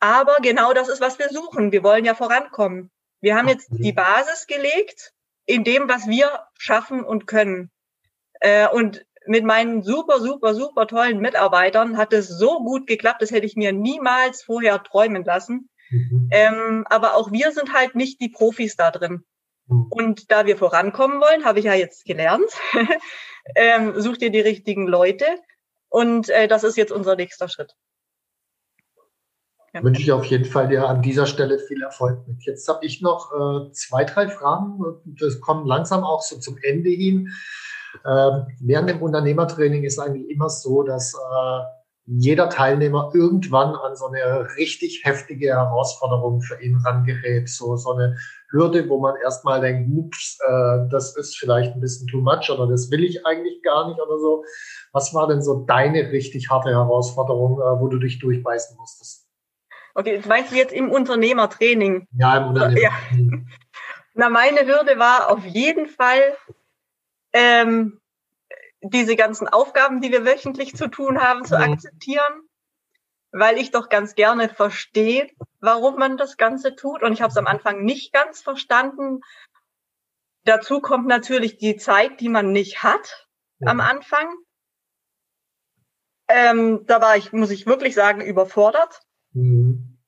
Aber 0.00 0.36
genau 0.42 0.72
das 0.72 0.88
ist, 0.88 1.00
was 1.00 1.18
wir 1.18 1.28
suchen. 1.30 1.72
Wir 1.72 1.82
wollen 1.82 2.04
ja 2.04 2.14
vorankommen. 2.14 2.90
Wir 3.20 3.36
haben 3.36 3.48
jetzt 3.48 3.68
die 3.70 3.92
Basis 3.92 4.46
gelegt 4.46 5.12
in 5.46 5.64
dem, 5.64 5.88
was 5.88 6.06
wir 6.06 6.46
schaffen 6.58 7.02
und 7.02 7.26
können. 7.26 7.70
Äh, 8.40 8.68
und 8.68 9.06
mit 9.26 9.44
meinen 9.44 9.82
super, 9.82 10.20
super, 10.20 10.54
super 10.54 10.86
tollen 10.86 11.20
Mitarbeitern 11.20 11.96
hat 11.96 12.12
es 12.12 12.28
so 12.28 12.62
gut 12.62 12.86
geklappt, 12.86 13.22
das 13.22 13.30
hätte 13.30 13.46
ich 13.46 13.56
mir 13.56 13.72
niemals 13.72 14.42
vorher 14.42 14.82
träumen 14.82 15.24
lassen. 15.24 15.68
Mhm. 15.90 16.28
Ähm, 16.30 16.84
aber 16.88 17.14
auch 17.14 17.32
wir 17.32 17.52
sind 17.52 17.72
halt 17.72 17.94
nicht 17.94 18.20
die 18.20 18.28
Profis 18.28 18.76
da 18.76 18.90
drin. 18.90 19.24
Mhm. 19.68 19.86
Und 19.90 20.30
da 20.30 20.46
wir 20.46 20.56
vorankommen 20.56 21.20
wollen, 21.20 21.44
habe 21.44 21.58
ich 21.58 21.64
ja 21.64 21.74
jetzt 21.74 22.04
gelernt, 22.04 22.50
ähm, 23.56 24.00
such 24.00 24.18
dir 24.18 24.30
die 24.30 24.40
richtigen 24.40 24.86
Leute. 24.86 25.26
Und 25.88 26.28
äh, 26.28 26.48
das 26.48 26.64
ist 26.64 26.76
jetzt 26.76 26.92
unser 26.92 27.16
nächster 27.16 27.48
Schritt. 27.48 27.74
Ja. 29.72 29.82
Wünsche 29.82 30.00
ich 30.00 30.12
auf 30.12 30.24
jeden 30.24 30.46
Fall 30.46 30.68
dir 30.68 30.88
an 30.88 31.02
dieser 31.02 31.26
Stelle 31.26 31.58
viel 31.58 31.82
Erfolg 31.82 32.26
mit. 32.26 32.42
Jetzt 32.44 32.66
habe 32.68 32.84
ich 32.84 33.02
noch 33.02 33.30
äh, 33.32 33.72
zwei, 33.72 34.04
drei 34.04 34.28
Fragen. 34.28 34.78
Das 35.04 35.40
kommt 35.40 35.66
langsam 35.66 36.02
auch 36.02 36.22
so 36.22 36.38
zum 36.38 36.56
Ende 36.62 36.90
hin. 36.90 37.30
Ähm, 38.04 38.46
während 38.60 38.90
dem 38.90 39.02
Unternehmertraining 39.02 39.84
ist 39.84 39.98
eigentlich 39.98 40.30
immer 40.30 40.48
so, 40.48 40.82
dass 40.82 41.14
äh, 41.14 41.60
jeder 42.06 42.48
Teilnehmer 42.48 43.10
irgendwann 43.14 43.74
an 43.74 43.96
so 43.96 44.06
eine 44.06 44.48
richtig 44.56 45.02
heftige 45.04 45.48
Herausforderung 45.48 46.40
für 46.40 46.60
ihn 46.62 46.76
rangerät. 46.76 47.48
So, 47.48 47.76
so 47.76 47.92
eine 47.92 48.16
Hürde, 48.50 48.88
wo 48.88 49.00
man 49.00 49.16
erstmal 49.22 49.60
denkt, 49.60 49.90
ups, 49.92 50.38
äh, 50.46 50.88
das 50.90 51.16
ist 51.16 51.36
vielleicht 51.36 51.74
ein 51.74 51.80
bisschen 51.80 52.06
too 52.06 52.20
much 52.20 52.48
oder 52.48 52.68
das 52.68 52.90
will 52.92 53.02
ich 53.02 53.26
eigentlich 53.26 53.60
gar 53.62 53.88
nicht 53.88 54.00
oder 54.00 54.18
so. 54.18 54.44
Was 54.92 55.12
war 55.14 55.26
denn 55.26 55.42
so 55.42 55.64
deine 55.66 56.12
richtig 56.12 56.48
harte 56.48 56.70
Herausforderung, 56.70 57.58
äh, 57.60 57.80
wo 57.80 57.88
du 57.88 57.98
dich 57.98 58.20
durchbeißen 58.20 58.76
musstest? 58.76 59.26
Okay, 59.94 60.20
meinst 60.28 60.52
du 60.52 60.56
jetzt 60.56 60.72
im 60.72 60.90
Unternehmertraining? 60.90 62.06
Ja, 62.16 62.36
im 62.36 62.48
Unternehmertraining. 62.48 63.30
Ja. 63.30 63.56
Na, 64.14 64.28
meine 64.28 64.60
Hürde 64.60 64.98
war 64.98 65.30
auf 65.30 65.44
jeden 65.44 65.88
Fall, 65.88 66.36
ähm, 67.32 68.00
diese 68.82 69.16
ganzen 69.16 69.48
Aufgaben, 69.48 70.00
die 70.00 70.12
wir 70.12 70.24
wöchentlich 70.24 70.74
zu 70.74 70.88
tun 70.88 71.20
haben, 71.20 71.44
zu 71.44 71.56
mhm. 71.56 71.72
akzeptieren, 71.72 72.48
weil 73.32 73.58
ich 73.58 73.70
doch 73.70 73.88
ganz 73.88 74.14
gerne 74.14 74.48
verstehe, 74.48 75.28
warum 75.60 75.98
man 75.98 76.16
das 76.16 76.36
Ganze 76.36 76.74
tut. 76.74 77.02
Und 77.02 77.12
ich 77.12 77.22
habe 77.22 77.30
es 77.30 77.36
am 77.36 77.46
Anfang 77.46 77.82
nicht 77.82 78.12
ganz 78.12 78.42
verstanden. 78.42 79.20
Dazu 80.44 80.80
kommt 80.80 81.06
natürlich 81.06 81.58
die 81.58 81.76
Zeit, 81.76 82.20
die 82.20 82.28
man 82.28 82.52
nicht 82.52 82.82
hat 82.82 83.28
ja. 83.58 83.70
am 83.70 83.80
Anfang. 83.80 84.32
Ähm, 86.28 86.84
da 86.86 87.00
war 87.00 87.16
ich, 87.16 87.32
muss 87.32 87.50
ich 87.50 87.66
wirklich 87.66 87.94
sagen, 87.94 88.20
überfordert. 88.20 89.02
Mhm. 89.32 89.98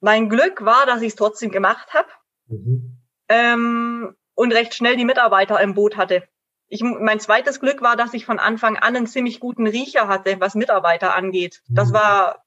Mein 0.00 0.28
Glück 0.28 0.64
war, 0.64 0.84
dass 0.84 1.00
ich 1.00 1.08
es 1.08 1.16
trotzdem 1.16 1.50
gemacht 1.50 1.94
habe 1.94 2.08
mhm. 2.46 3.00
ähm, 3.28 4.16
und 4.34 4.52
recht 4.52 4.74
schnell 4.74 4.96
die 4.96 5.04
Mitarbeiter 5.04 5.60
im 5.60 5.74
Boot 5.74 5.96
hatte 5.96 6.28
ich, 6.74 6.82
mein 6.82 7.20
zweites 7.20 7.60
Glück 7.60 7.82
war, 7.82 7.94
dass 7.94 8.14
ich 8.14 8.26
von 8.26 8.40
Anfang 8.40 8.76
an 8.76 8.96
einen 8.96 9.06
ziemlich 9.06 9.38
guten 9.38 9.68
Riecher 9.68 10.08
hatte, 10.08 10.40
was 10.40 10.56
Mitarbeiter 10.56 11.14
angeht. 11.14 11.62
Das 11.68 11.90
mhm. 11.90 11.94
war 11.94 12.44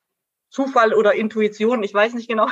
Zufall 0.50 0.94
oder 0.94 1.14
Intuition, 1.14 1.82
ich 1.82 1.94
weiß 1.94 2.14
nicht 2.14 2.28
genau. 2.28 2.48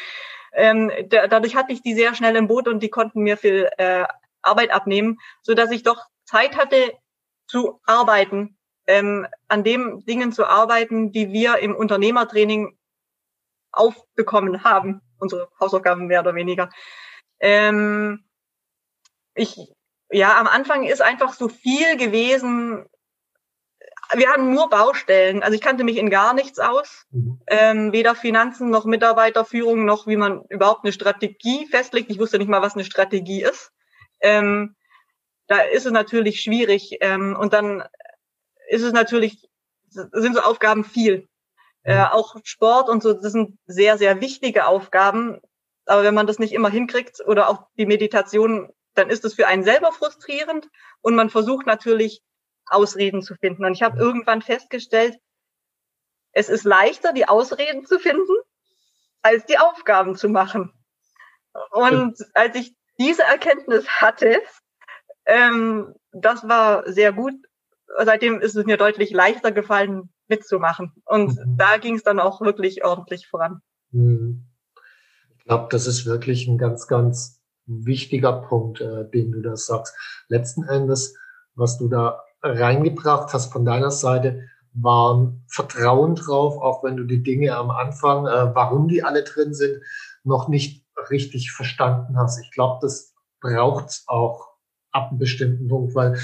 ähm, 0.54 0.90
da, 1.10 1.26
dadurch 1.26 1.54
hatte 1.54 1.74
ich 1.74 1.82
die 1.82 1.92
sehr 1.92 2.14
schnell 2.14 2.34
im 2.34 2.48
Boot 2.48 2.66
und 2.66 2.82
die 2.82 2.88
konnten 2.88 3.20
mir 3.20 3.36
viel 3.36 3.68
äh, 3.76 4.06
Arbeit 4.40 4.70
abnehmen, 4.70 5.18
so 5.42 5.52
dass 5.52 5.70
ich 5.70 5.82
doch 5.82 6.02
Zeit 6.24 6.56
hatte 6.56 6.94
zu 7.46 7.78
arbeiten, 7.84 8.56
ähm, 8.86 9.26
an 9.48 9.64
dem 9.64 10.06
Dingen 10.06 10.32
zu 10.32 10.46
arbeiten, 10.46 11.12
die 11.12 11.30
wir 11.30 11.58
im 11.58 11.76
Unternehmertraining 11.76 12.78
aufbekommen 13.70 14.64
haben, 14.64 15.02
unsere 15.18 15.50
Hausaufgaben 15.60 16.06
mehr 16.06 16.20
oder 16.20 16.34
weniger. 16.34 16.70
Ähm, 17.38 18.24
ich 19.34 19.74
ja, 20.10 20.38
am 20.38 20.46
Anfang 20.46 20.84
ist 20.84 21.02
einfach 21.02 21.34
so 21.34 21.48
viel 21.48 21.96
gewesen. 21.96 22.86
Wir 24.14 24.30
hatten 24.30 24.54
nur 24.54 24.70
Baustellen. 24.70 25.42
Also 25.42 25.54
ich 25.54 25.60
kannte 25.60 25.84
mich 25.84 25.98
in 25.98 26.08
gar 26.08 26.32
nichts 26.32 26.58
aus. 26.58 27.04
Mhm. 27.10 27.40
Ähm, 27.46 27.92
weder 27.92 28.14
Finanzen 28.14 28.70
noch 28.70 28.86
Mitarbeiterführung 28.86 29.84
noch 29.84 30.06
wie 30.06 30.16
man 30.16 30.44
überhaupt 30.48 30.84
eine 30.84 30.92
Strategie 30.92 31.66
festlegt. 31.66 32.10
Ich 32.10 32.18
wusste 32.18 32.38
nicht 32.38 32.48
mal, 32.48 32.62
was 32.62 32.74
eine 32.74 32.84
Strategie 32.84 33.42
ist. 33.42 33.70
Ähm, 34.20 34.76
da 35.46 35.58
ist 35.58 35.86
es 35.86 35.92
natürlich 35.92 36.40
schwierig. 36.40 36.98
Ähm, 37.00 37.36
und 37.38 37.52
dann 37.52 37.84
ist 38.68 38.82
es 38.82 38.92
natürlich, 38.92 39.48
sind 39.88 40.34
so 40.34 40.40
Aufgaben 40.40 40.84
viel. 40.84 41.28
Äh, 41.82 41.96
mhm. 41.96 42.04
auch 42.12 42.36
Sport 42.44 42.88
und 42.88 43.02
so, 43.02 43.12
das 43.12 43.32
sind 43.32 43.58
sehr, 43.66 43.98
sehr 43.98 44.20
wichtige 44.20 44.66
Aufgaben. 44.66 45.40
Aber 45.84 46.02
wenn 46.02 46.14
man 46.14 46.26
das 46.26 46.38
nicht 46.38 46.52
immer 46.52 46.70
hinkriegt 46.70 47.20
oder 47.26 47.48
auch 47.48 47.66
die 47.76 47.86
Meditation 47.86 48.70
dann 48.94 49.10
ist 49.10 49.24
es 49.24 49.34
für 49.34 49.46
einen 49.46 49.64
selber 49.64 49.92
frustrierend 49.92 50.68
und 51.00 51.14
man 51.14 51.30
versucht 51.30 51.66
natürlich 51.66 52.22
Ausreden 52.66 53.22
zu 53.22 53.34
finden. 53.34 53.64
Und 53.64 53.72
ich 53.72 53.82
habe 53.82 53.98
irgendwann 53.98 54.42
festgestellt, 54.42 55.16
es 56.32 56.48
ist 56.48 56.64
leichter, 56.64 57.12
die 57.12 57.26
Ausreden 57.26 57.84
zu 57.86 57.98
finden, 57.98 58.34
als 59.22 59.44
die 59.46 59.58
Aufgaben 59.58 60.16
zu 60.16 60.28
machen. 60.28 60.72
Und 61.70 62.16
als 62.34 62.54
ich 62.56 62.74
diese 62.98 63.22
Erkenntnis 63.22 63.88
hatte, 63.88 64.40
ähm, 65.26 65.94
das 66.12 66.46
war 66.48 66.90
sehr 66.90 67.12
gut. 67.12 67.34
Seitdem 67.98 68.40
ist 68.40 68.54
es 68.54 68.66
mir 68.66 68.76
deutlich 68.76 69.10
leichter 69.10 69.52
gefallen, 69.52 70.12
mitzumachen. 70.28 70.92
Und 71.04 71.36
mhm. 71.36 71.56
da 71.56 71.78
ging 71.78 71.96
es 71.96 72.02
dann 72.02 72.20
auch 72.20 72.40
wirklich 72.40 72.84
ordentlich 72.84 73.28
voran. 73.28 73.62
Mhm. 73.90 74.46
Ich 75.38 75.44
glaube, 75.44 75.68
das 75.70 75.86
ist 75.86 76.04
wirklich 76.04 76.46
ein 76.46 76.58
ganz, 76.58 76.86
ganz 76.86 77.37
wichtiger 77.68 78.32
Punkt, 78.32 78.80
äh, 78.80 79.08
den 79.08 79.32
du 79.32 79.42
da 79.42 79.56
sagst. 79.56 79.94
Letzten 80.28 80.64
Endes, 80.64 81.16
was 81.54 81.78
du 81.78 81.88
da 81.88 82.22
reingebracht 82.42 83.32
hast 83.32 83.52
von 83.52 83.64
deiner 83.64 83.90
Seite, 83.90 84.42
war 84.72 85.32
Vertrauen 85.48 86.14
drauf, 86.14 86.60
auch 86.60 86.82
wenn 86.84 86.96
du 86.96 87.04
die 87.04 87.22
Dinge 87.22 87.56
am 87.56 87.70
Anfang, 87.70 88.26
äh, 88.26 88.54
warum 88.54 88.88
die 88.88 89.02
alle 89.02 89.24
drin 89.24 89.54
sind, 89.54 89.82
noch 90.24 90.48
nicht 90.48 90.84
richtig 91.10 91.52
verstanden 91.52 92.16
hast. 92.16 92.40
Ich 92.40 92.50
glaube, 92.50 92.78
das 92.82 93.14
braucht's 93.40 94.04
auch 94.06 94.48
ab 94.92 95.10
einem 95.10 95.18
bestimmten 95.18 95.68
Punkt, 95.68 95.94
weil 95.94 96.18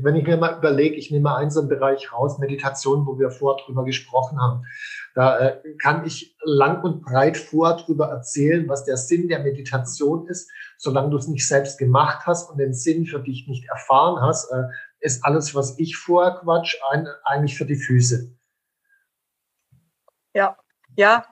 wenn 0.00 0.16
ich 0.16 0.26
mir 0.26 0.36
mal 0.36 0.56
überlege, 0.56 0.96
ich 0.96 1.10
nehme 1.10 1.34
einen 1.34 1.50
so 1.50 1.60
einen 1.60 1.68
Bereich 1.68 2.12
raus, 2.12 2.38
Meditation, 2.38 3.06
wo 3.06 3.18
wir 3.18 3.30
vorher 3.30 3.64
drüber 3.64 3.84
gesprochen 3.84 4.40
haben. 4.40 4.64
Da 5.14 5.38
äh, 5.38 5.74
kann 5.76 6.06
ich 6.06 6.36
lang 6.42 6.82
und 6.82 7.02
breit 7.02 7.36
vor 7.36 7.76
drüber 7.76 8.08
erzählen, 8.08 8.68
was 8.68 8.84
der 8.84 8.96
Sinn 8.96 9.28
der 9.28 9.40
Meditation 9.40 10.26
ist. 10.26 10.50
Solange 10.78 11.10
du 11.10 11.18
es 11.18 11.28
nicht 11.28 11.46
selbst 11.46 11.78
gemacht 11.78 12.26
hast 12.26 12.50
und 12.50 12.58
den 12.58 12.72
Sinn 12.72 13.06
für 13.06 13.20
dich 13.20 13.46
nicht 13.46 13.68
erfahren 13.68 14.20
hast, 14.22 14.50
äh, 14.50 14.64
ist 15.00 15.24
alles, 15.24 15.54
was 15.54 15.78
ich 15.78 15.96
vorher 15.96 16.40
quatsch, 16.40 16.76
ein, 16.90 17.06
eigentlich 17.24 17.58
für 17.58 17.66
die 17.66 17.76
Füße. 17.76 18.34
Ja, 20.34 20.56
ja, 20.96 21.26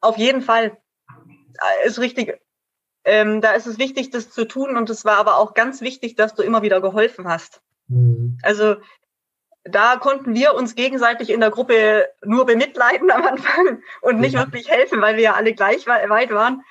auf 0.00 0.18
jeden 0.18 0.42
Fall. 0.42 0.76
Äh, 1.08 1.86
ist 1.86 1.98
richtig. 1.98 2.40
Ähm, 3.04 3.40
da 3.40 3.52
ist 3.52 3.66
es 3.66 3.78
wichtig, 3.78 4.10
das 4.10 4.30
zu 4.30 4.46
tun. 4.46 4.76
Und 4.76 4.90
es 4.90 5.04
war 5.04 5.16
aber 5.16 5.38
auch 5.38 5.54
ganz 5.54 5.80
wichtig, 5.80 6.14
dass 6.16 6.34
du 6.34 6.42
immer 6.42 6.62
wieder 6.62 6.80
geholfen 6.80 7.26
hast. 7.26 7.60
Mhm. 7.88 8.38
Also 8.42 8.76
da 9.68 9.96
konnten 9.96 10.34
wir 10.34 10.54
uns 10.54 10.74
gegenseitig 10.74 11.30
in 11.30 11.40
der 11.40 11.50
Gruppe 11.50 12.06
nur 12.24 12.46
bemitleiden 12.46 13.10
am 13.10 13.22
Anfang 13.22 13.80
und 14.02 14.20
nicht 14.20 14.34
ja. 14.34 14.40
wirklich 14.40 14.70
helfen, 14.70 15.00
weil 15.00 15.16
wir 15.16 15.22
ja 15.22 15.34
alle 15.34 15.54
gleich 15.54 15.86
weit 15.86 16.30
waren. 16.30 16.62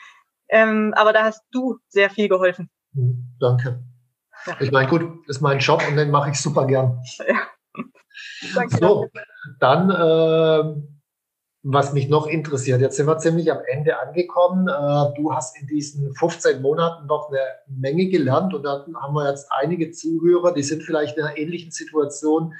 Ähm, 0.50 0.94
aber 0.96 1.14
da 1.14 1.24
hast 1.24 1.44
du 1.52 1.80
sehr 1.88 2.10
viel 2.10 2.30
geholfen. 2.30 2.70
Mhm. 2.94 3.36
Danke. 3.40 3.84
Ja. 4.46 4.56
Ich 4.60 4.72
meine, 4.72 4.88
gut, 4.88 5.28
ist 5.28 5.42
mein 5.42 5.60
Job 5.60 5.84
und 5.88 5.96
den 5.96 6.12
mache 6.12 6.32
ich 6.32 6.40
super 6.40 6.68
gern. 6.68 7.02
Ja. 7.28 8.52
Danke, 8.54 8.78
so, 8.78 9.10
danke. 9.14 9.28
dann 9.60 9.90
äh, 9.90 10.95
was 11.68 11.94
mich 11.94 12.10
noch 12.10 12.28
interessiert, 12.28 12.80
jetzt 12.80 12.96
sind 12.96 13.08
wir 13.08 13.18
ziemlich 13.18 13.52
am 13.52 13.58
Ende 13.66 14.00
angekommen. 14.00 14.68
Äh, 14.68 15.20
du 15.20 15.34
hast 15.34 15.60
in 15.60 15.66
diesen 15.66 16.14
15 16.14 16.62
Monaten 16.62 17.08
noch 17.08 17.30
eine 17.30 17.40
Menge 17.68 18.06
gelernt 18.08 18.54
und 18.54 18.62
da 18.62 18.86
haben 19.02 19.16
wir 19.16 19.28
jetzt 19.28 19.48
einige 19.52 19.90
Zuhörer, 19.90 20.54
die 20.54 20.62
sind 20.62 20.84
vielleicht 20.84 21.18
in 21.18 21.24
einer 21.24 21.36
ähnlichen 21.36 21.72
Situation 21.72 22.54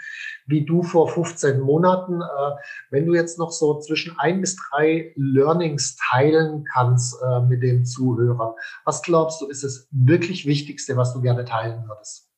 wie 0.48 0.66
du 0.66 0.82
vor 0.82 1.08
15 1.08 1.60
Monaten. 1.60 2.20
Äh, 2.20 2.52
wenn 2.90 3.06
du 3.06 3.14
jetzt 3.14 3.38
noch 3.38 3.52
so 3.52 3.80
zwischen 3.80 4.18
ein 4.18 4.42
bis 4.42 4.56
drei 4.56 5.14
Learnings 5.16 5.98
teilen 6.10 6.66
kannst 6.74 7.22
äh, 7.22 7.42
mit 7.42 7.62
den 7.62 7.86
Zuhörern, 7.86 8.56
was 8.86 9.04
glaubst 9.04 9.40
du, 9.40 9.46
ist 9.46 9.64
das 9.64 9.88
wirklich 9.92 10.48
Wichtigste, 10.48 10.98
was 10.98 11.14
du 11.14 11.22
gerne 11.22 11.46
teilen 11.46 11.88
würdest? 11.88 12.32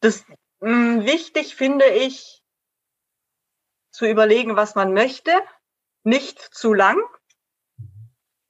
Das 0.00 0.26
mh, 0.60 0.68
mm, 0.70 1.06
wichtig 1.06 1.56
finde 1.56 1.86
ich, 1.86 2.43
zu 3.94 4.06
überlegen, 4.06 4.56
was 4.56 4.74
man 4.74 4.92
möchte, 4.92 5.30
nicht 6.02 6.40
zu 6.40 6.74
lang. 6.74 7.00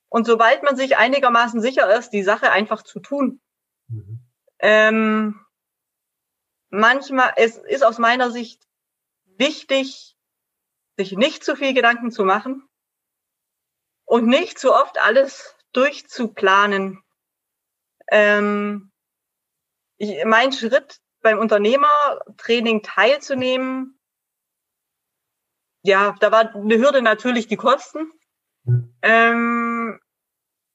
Und 0.09 0.27
sobald 0.27 0.63
man 0.63 0.75
sich 0.75 0.97
einigermaßen 0.97 1.61
sicher 1.61 1.95
ist, 1.95 2.11
die 2.11 2.23
Sache 2.23 2.51
einfach 2.51 2.83
zu 2.83 2.99
tun. 2.99 3.43
Mhm. 3.89 4.21
Ähm, 4.59 5.47
manchmal, 6.71 7.35
es 7.37 7.59
ist 7.59 7.85
aus 7.85 7.99
meiner 7.99 8.31
Sicht 8.31 8.67
wichtig, 9.25 10.17
sich 10.97 11.13
nicht 11.13 11.45
zu 11.45 11.57
viel 11.57 11.75
Gedanken 11.75 12.11
zu 12.11 12.25
machen 12.25 12.67
und 14.07 14.27
nicht 14.27 14.59
zu 14.59 14.73
oft 14.73 14.97
alles 14.97 15.57
durchzuplanen. 15.73 17.05
Ähm, 18.09 18.93
ich, 19.99 20.25
mein 20.25 20.53
Schritt 20.53 21.03
beim 21.21 21.39
Unternehmertraining 21.39 22.83
teilzunehmen, 22.83 23.94
ja, 25.85 26.15
da 26.19 26.33
war 26.33 26.55
eine 26.55 26.79
Hürde 26.79 27.03
natürlich 27.03 27.47
die 27.47 27.57
Kosten. 27.57 28.11
Mhm. 28.65 28.95
Ähm, 29.03 30.01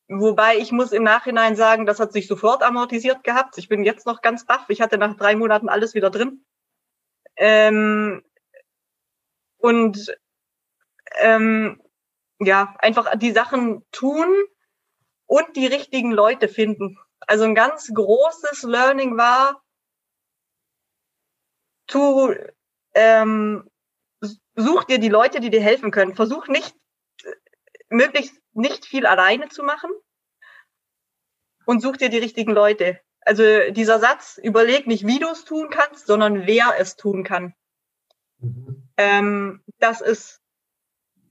wobei 0.07 0.57
ich 0.57 0.71
muss 0.71 0.91
im 0.91 1.03
Nachhinein 1.03 1.55
sagen, 1.55 1.87
das 1.87 1.99
hat 1.99 2.13
sich 2.13 2.27
sofort 2.27 2.61
amortisiert 2.61 3.23
gehabt. 3.23 3.57
Ich 3.57 3.67
bin 3.67 3.83
jetzt 3.83 4.05
noch 4.05 4.21
ganz 4.21 4.45
baff. 4.45 4.65
Ich 4.69 4.81
hatte 4.81 4.99
nach 4.99 5.17
drei 5.17 5.35
Monaten 5.35 5.67
alles 5.67 5.95
wieder 5.95 6.11
drin. 6.11 6.45
Ähm, 7.37 8.23
und 9.57 10.15
ähm, 11.19 11.81
ja, 12.39 12.75
einfach 12.77 13.17
die 13.17 13.31
Sachen 13.31 13.83
tun 13.91 14.27
und 15.25 15.55
die 15.55 15.65
richtigen 15.65 16.11
Leute 16.11 16.47
finden. 16.47 16.99
Also 17.21 17.45
ein 17.45 17.55
ganz 17.55 17.91
großes 17.91 18.61
Learning 18.63 19.17
war, 19.17 19.63
zu 21.87 22.35
ähm, 22.93 23.67
such 24.59 24.85
dir 24.85 24.99
die 24.99 25.09
Leute, 25.09 25.39
die 25.39 25.49
dir 25.49 25.61
helfen 25.61 25.91
können. 25.91 26.15
Versuch 26.15 26.47
nicht, 26.47 26.75
möglichst 27.89 28.35
nicht 28.53 28.85
viel 28.85 29.05
alleine 29.05 29.49
zu 29.49 29.63
machen 29.63 29.89
und 31.65 31.81
such 31.81 31.97
dir 31.97 32.09
die 32.09 32.17
richtigen 32.17 32.51
Leute. 32.51 32.99
Also 33.21 33.43
dieser 33.71 33.99
Satz, 33.99 34.39
überleg 34.41 34.87
nicht, 34.87 35.05
wie 35.05 35.19
du 35.19 35.27
es 35.27 35.45
tun 35.45 35.69
kannst, 35.69 36.07
sondern 36.07 36.47
wer 36.47 36.73
es 36.79 36.95
tun 36.95 37.23
kann. 37.23 37.53
Mhm. 38.39 38.89
Ähm, 38.97 39.63
das 39.77 40.01
ist 40.01 40.41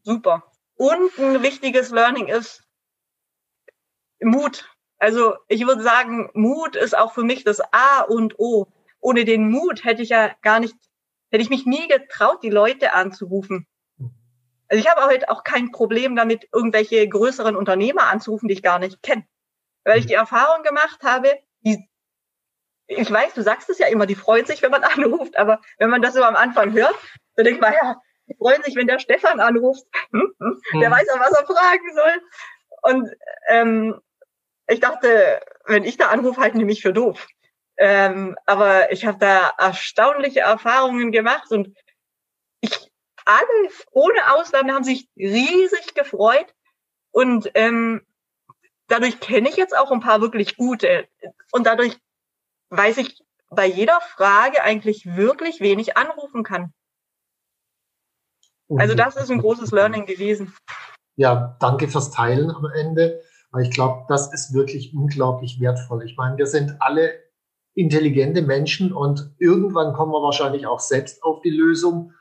super. 0.02 0.50
Und 0.76 1.18
ein 1.18 1.42
wichtiges 1.42 1.90
Learning 1.90 2.28
ist 2.28 2.62
Mut. 4.20 4.70
Also 4.98 5.36
ich 5.48 5.66
würde 5.66 5.82
sagen, 5.82 6.30
Mut 6.34 6.76
ist 6.76 6.96
auch 6.96 7.12
für 7.12 7.24
mich 7.24 7.44
das 7.44 7.60
A 7.72 8.02
und 8.02 8.38
O. 8.38 8.66
Ohne 9.00 9.24
den 9.24 9.50
Mut 9.50 9.84
hätte 9.84 10.02
ich 10.02 10.10
ja 10.10 10.34
gar 10.42 10.60
nicht 10.60 10.76
hätte 11.30 11.42
ich 11.42 11.50
mich 11.50 11.66
nie 11.66 11.88
getraut, 11.88 12.42
die 12.42 12.50
Leute 12.50 12.94
anzurufen. 12.94 13.66
Also 14.68 14.80
ich 14.80 14.90
habe 14.90 15.06
heute 15.06 15.30
auch 15.30 15.44
kein 15.44 15.70
Problem 15.72 16.14
damit, 16.14 16.48
irgendwelche 16.52 17.08
größeren 17.08 17.56
Unternehmer 17.56 18.08
anzurufen, 18.08 18.48
die 18.48 18.54
ich 18.54 18.62
gar 18.62 18.78
nicht 18.78 19.02
kenne. 19.02 19.24
Weil 19.84 19.98
ich 19.98 20.06
die 20.06 20.14
Erfahrung 20.14 20.62
gemacht 20.62 21.02
habe, 21.02 21.38
die, 21.60 21.88
ich 22.86 23.10
weiß, 23.10 23.34
du 23.34 23.42
sagst 23.42 23.70
es 23.70 23.78
ja 23.78 23.86
immer, 23.86 24.06
die 24.06 24.14
freuen 24.14 24.44
sich, 24.44 24.62
wenn 24.62 24.70
man 24.70 24.84
anruft, 24.84 25.38
aber 25.38 25.60
wenn 25.78 25.90
man 25.90 26.02
das 26.02 26.14
so 26.14 26.22
am 26.22 26.36
Anfang 26.36 26.72
hört, 26.72 26.94
dann 27.36 27.44
denkt 27.44 27.60
man, 27.60 27.72
ja, 27.72 27.96
die 28.28 28.34
freuen 28.36 28.62
sich, 28.62 28.76
wenn 28.76 28.86
der 28.86 28.98
Stefan 28.98 29.40
anruft. 29.40 29.84
Hm, 30.10 30.34
hm, 30.38 30.80
der 30.80 30.88
mhm. 30.88 30.94
weiß 30.94 31.08
auch, 31.10 31.20
was 31.20 31.32
er 31.32 31.46
fragen 31.46 31.94
soll. 31.94 32.22
Und 32.82 33.10
ähm, 33.48 34.00
ich 34.68 34.80
dachte, 34.80 35.40
wenn 35.66 35.84
ich 35.84 35.96
da 35.96 36.08
anrufe, 36.08 36.40
halten 36.40 36.58
die 36.58 36.64
mich 36.64 36.82
für 36.82 36.92
doof. 36.92 37.26
Ähm, 37.78 38.36
aber 38.46 38.92
ich 38.92 39.06
habe 39.06 39.18
da 39.18 39.52
erstaunliche 39.56 40.40
Erfahrungen 40.40 41.12
gemacht 41.12 41.50
und 41.50 41.76
ich, 42.60 42.90
alle 43.24 43.46
ohne 43.92 44.34
Ausnahme 44.34 44.74
haben 44.74 44.84
sich 44.84 45.08
riesig 45.16 45.94
gefreut 45.94 46.54
und 47.12 47.50
ähm, 47.54 48.04
dadurch 48.88 49.20
kenne 49.20 49.48
ich 49.48 49.56
jetzt 49.56 49.76
auch 49.76 49.92
ein 49.92 50.00
paar 50.00 50.20
wirklich 50.20 50.56
gute 50.56 51.06
und 51.52 51.66
dadurch 51.66 51.96
weiß 52.70 52.98
ich 52.98 53.22
bei 53.50 53.66
jeder 53.66 54.00
Frage 54.00 54.62
eigentlich 54.62 55.06
wirklich, 55.16 55.60
wen 55.60 55.78
ich 55.78 55.96
anrufen 55.96 56.42
kann. 56.42 56.72
Also 58.76 58.94
das 58.94 59.16
ist 59.16 59.30
ein 59.30 59.40
großes 59.40 59.70
Learning 59.70 60.04
gewesen. 60.04 60.54
Ja, 61.16 61.56
danke 61.60 61.88
fürs 61.88 62.10
Teilen 62.10 62.50
am 62.50 62.66
Ende. 62.66 63.22
Weil 63.50 63.62
ich 63.62 63.70
glaube, 63.70 64.04
das 64.08 64.32
ist 64.32 64.52
wirklich 64.52 64.94
unglaublich 64.94 65.58
wertvoll. 65.60 66.04
Ich 66.04 66.16
meine, 66.16 66.36
wir 66.36 66.46
sind 66.46 66.76
alle 66.80 67.18
intelligente 67.78 68.42
Menschen 68.42 68.92
und 68.92 69.30
irgendwann 69.38 69.92
kommen 69.92 70.12
wir 70.12 70.22
wahrscheinlich 70.22 70.66
auch 70.66 70.80
selbst 70.80 71.22
auf 71.22 71.40
die 71.42 71.50
Lösung. 71.50 72.12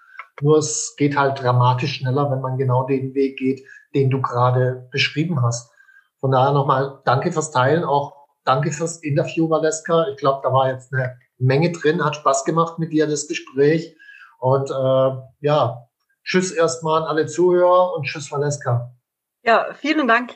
Nur 0.42 0.60
es 0.60 0.96
geht 0.98 1.18
halt 1.18 1.42
dramatisch 1.42 1.96
schneller, 1.96 2.30
wenn 2.30 2.42
man 2.42 2.58
genau 2.58 2.86
den 2.86 3.16
Weg 3.16 3.38
geht, 3.38 3.66
den 3.96 4.10
du 4.12 4.22
gerade 4.22 4.88
beschrieben 4.92 5.42
hast. 5.42 5.72
Von 6.20 6.32
daher 6.32 6.52
nochmal 6.54 7.02
danke 7.06 7.32
fürs 7.32 7.52
Teilen, 7.52 7.84
auch 7.84 8.28
danke 8.44 8.72
fürs 8.72 8.98
Interview, 8.98 9.50
Valeska. 9.50 10.08
Ich 10.10 10.18
glaube, 10.18 10.42
da 10.44 10.54
war 10.54 10.70
jetzt 10.70 10.94
eine 10.94 11.18
Menge 11.40 11.72
drin, 11.72 12.06
hat 12.06 12.16
Spaß 12.16 12.46
gemacht 12.46 12.78
mit 12.78 12.94
dir 12.94 13.08
das 13.08 13.28
Gespräch. 13.28 13.96
Und 14.40 14.70
äh, 14.70 15.22
ja, 15.42 15.88
tschüss 16.24 16.52
erstmal 16.52 17.02
an 17.02 17.08
alle 17.08 17.26
Zuhörer 17.26 17.94
und 17.96 18.06
tschüss, 18.06 18.32
Valeska. 18.32 18.94
Ja, 19.44 19.74
vielen 19.74 20.08
Dank. 20.08 20.36